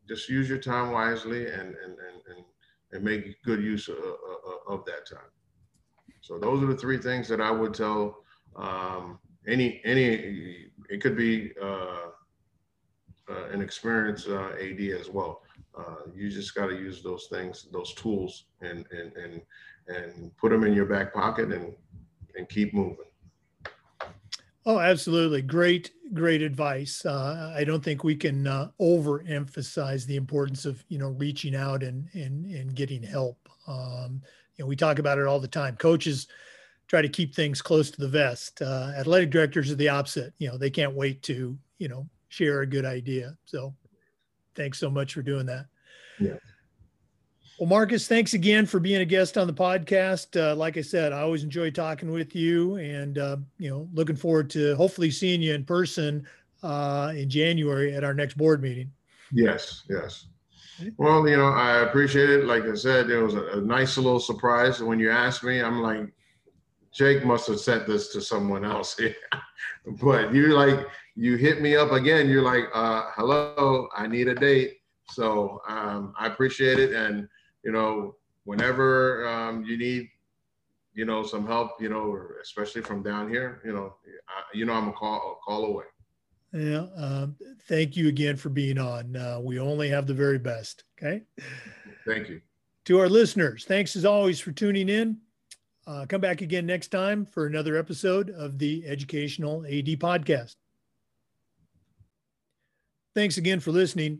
just 0.09 0.27
use 0.27 0.49
your 0.49 0.57
time 0.57 0.91
wisely 0.91 1.45
and 1.47 1.75
and 1.83 1.93
and 2.07 2.17
and, 2.29 2.45
and 2.91 3.03
make 3.03 3.41
good 3.43 3.61
use 3.63 3.87
of, 3.87 3.97
of, 3.97 4.79
of, 4.79 4.85
that 4.85 5.05
time. 5.07 5.31
So 6.21 6.39
those 6.39 6.63
are 6.63 6.65
the 6.65 6.75
three 6.75 6.97
things 6.97 7.27
that 7.27 7.39
I 7.39 7.51
would 7.51 7.73
tell 7.73 8.23
um, 8.55 9.19
any 9.47 9.79
any. 9.85 10.71
It 10.89 11.01
could 11.01 11.15
be 11.15 11.51
uh, 11.61 12.09
uh, 13.29 13.49
an 13.51 13.61
experienced 13.61 14.27
uh, 14.27 14.49
AD 14.59 14.81
as 14.99 15.09
well. 15.09 15.43
Uh, 15.77 16.09
you 16.15 16.29
just 16.31 16.55
got 16.55 16.67
to 16.67 16.75
use 16.75 17.03
those 17.03 17.27
things, 17.31 17.67
those 17.71 17.93
tools, 17.93 18.45
and 18.61 18.85
and 18.91 19.13
and 19.15 19.41
and 19.87 20.35
put 20.37 20.49
them 20.49 20.63
in 20.63 20.73
your 20.73 20.87
back 20.87 21.13
pocket 21.13 21.53
and 21.53 21.73
and 22.35 22.49
keep 22.49 22.73
moving. 22.73 23.08
Oh, 24.69 24.77
absolutely. 24.77 25.41
Great, 25.41 25.93
great 26.13 26.43
advice. 26.43 27.03
Uh, 27.03 27.51
I 27.57 27.63
don't 27.63 27.83
think 27.83 28.03
we 28.03 28.15
can 28.15 28.45
uh, 28.45 28.69
overemphasize 28.79 30.05
the 30.05 30.15
importance 30.15 30.63
of, 30.63 30.85
you 30.89 30.99
know, 30.99 31.07
reaching 31.07 31.55
out 31.55 31.81
and, 31.81 32.07
and, 32.13 32.45
and 32.45 32.75
getting 32.75 33.01
help. 33.01 33.49
Um, 33.65 34.21
you 34.55 34.63
know, 34.63 34.67
we 34.67 34.75
talk 34.75 34.99
about 34.99 35.17
it 35.17 35.25
all 35.25 35.39
the 35.39 35.47
time. 35.47 35.75
Coaches 35.77 36.27
try 36.87 37.01
to 37.01 37.09
keep 37.09 37.33
things 37.33 37.63
close 37.63 37.89
to 37.89 37.99
the 37.99 38.07
vest. 38.07 38.61
Uh, 38.61 38.91
athletic 38.95 39.31
directors 39.31 39.71
are 39.71 39.75
the 39.75 39.89
opposite. 39.89 40.35
You 40.37 40.49
know, 40.49 40.57
they 40.59 40.69
can't 40.69 40.93
wait 40.93 41.23
to, 41.23 41.57
you 41.79 41.87
know, 41.87 42.07
share 42.27 42.61
a 42.61 42.67
good 42.67 42.85
idea. 42.85 43.35
So 43.45 43.73
thanks 44.53 44.77
so 44.77 44.91
much 44.91 45.15
for 45.15 45.23
doing 45.23 45.47
that. 45.47 45.65
Yeah. 46.19 46.35
Well, 47.59 47.67
Marcus, 47.67 48.07
thanks 48.07 48.35
again 48.35 48.65
for 48.65 48.79
being 48.79 49.01
a 49.01 49.05
guest 49.05 49.37
on 49.37 49.45
the 49.45 49.53
podcast. 49.53 50.39
Uh, 50.39 50.55
like 50.55 50.77
I 50.77 50.81
said, 50.81 51.11
I 51.11 51.19
always 51.19 51.43
enjoy 51.43 51.71
talking 51.71 52.09
with 52.09 52.33
you, 52.33 52.77
and 52.77 53.17
uh, 53.17 53.35
you 53.57 53.69
know, 53.69 53.89
looking 53.93 54.15
forward 54.15 54.49
to 54.51 54.77
hopefully 54.77 55.11
seeing 55.11 55.41
you 55.41 55.53
in 55.53 55.65
person 55.65 56.25
uh, 56.63 57.11
in 57.13 57.29
January 57.29 57.93
at 57.93 58.05
our 58.05 58.13
next 58.13 58.37
board 58.37 58.61
meeting. 58.61 58.89
Yes, 59.33 59.83
yes. 59.89 60.27
Well, 60.95 61.27
you 61.27 61.35
know, 61.35 61.49
I 61.49 61.79
appreciate 61.81 62.29
it. 62.29 62.45
Like 62.45 62.63
I 62.63 62.75
said, 62.75 63.09
it 63.09 63.21
was 63.21 63.33
a, 63.33 63.43
a 63.47 63.61
nice 63.61 63.97
little 63.97 64.21
surprise 64.21 64.81
when 64.81 64.97
you 64.97 65.11
asked 65.11 65.43
me. 65.43 65.61
I'm 65.61 65.81
like, 65.81 66.13
Jake 66.93 67.25
must 67.25 67.45
have 67.47 67.59
sent 67.59 67.85
this 67.85 68.07
to 68.13 68.21
someone 68.21 68.63
else. 68.63 68.97
but 70.01 70.33
you 70.33 70.55
like, 70.55 70.87
you 71.17 71.35
hit 71.35 71.61
me 71.61 71.75
up 71.75 71.91
again. 71.91 72.29
You're 72.29 72.41
like, 72.41 72.69
uh, 72.73 73.07
hello, 73.15 73.89
I 73.93 74.07
need 74.07 74.29
a 74.29 74.35
date. 74.35 74.77
So 75.11 75.59
um, 75.67 76.13
I 76.17 76.27
appreciate 76.27 76.79
it, 76.79 76.93
and 76.93 77.27
you 77.63 77.71
know, 77.71 78.15
whenever 78.43 79.27
um, 79.27 79.63
you 79.63 79.77
need, 79.77 80.09
you 80.93 81.05
know, 81.05 81.23
some 81.23 81.45
help, 81.45 81.81
you 81.81 81.89
know, 81.89 82.17
especially 82.41 82.81
from 82.81 83.03
down 83.03 83.29
here, 83.29 83.61
you 83.65 83.73
know, 83.73 83.95
I, 84.27 84.41
you 84.53 84.65
know, 84.65 84.73
I'm 84.73 84.89
a 84.89 84.93
call 84.93 85.39
a 85.39 85.45
call 85.45 85.65
away. 85.65 85.85
Yeah. 86.53 86.87
Um, 86.95 87.35
thank 87.67 87.95
you 87.95 88.07
again 88.07 88.35
for 88.35 88.49
being 88.49 88.79
on. 88.79 89.15
Uh, 89.15 89.39
we 89.41 89.59
only 89.59 89.89
have 89.89 90.07
the 90.07 90.13
very 90.13 90.39
best. 90.39 90.83
Okay. 90.97 91.21
Thank 92.07 92.29
you. 92.29 92.41
To 92.85 92.99
our 92.99 93.09
listeners, 93.09 93.65
thanks 93.65 93.95
as 93.95 94.03
always 94.03 94.39
for 94.39 94.51
tuning 94.51 94.89
in. 94.89 95.17
Uh, 95.85 96.05
come 96.07 96.21
back 96.21 96.41
again 96.41 96.65
next 96.65 96.89
time 96.89 97.25
for 97.25 97.45
another 97.45 97.75
episode 97.75 98.29
of 98.31 98.57
the 98.57 98.83
Educational 98.85 99.65
AD 99.65 99.87
Podcast. 99.99 100.55
Thanks 103.15 103.37
again 103.37 103.59
for 103.59 103.71
listening. 103.71 104.19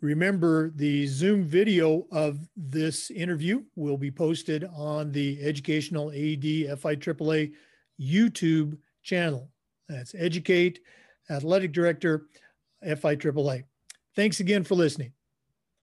Remember, 0.00 0.70
the 0.76 1.06
Zoom 1.06 1.44
video 1.44 2.06
of 2.12 2.38
this 2.56 3.10
interview 3.10 3.64
will 3.74 3.98
be 3.98 4.12
posted 4.12 4.64
on 4.76 5.10
the 5.10 5.42
Educational 5.42 6.10
AD 6.10 6.78
FIAAA 6.78 7.52
YouTube 8.00 8.78
channel. 9.02 9.50
That's 9.88 10.14
Educate 10.14 10.80
Athletic 11.28 11.72
Director 11.72 12.26
FIAAA. 12.84 13.64
Thanks 14.14 14.38
again 14.38 14.62
for 14.62 14.76
listening. 14.76 15.12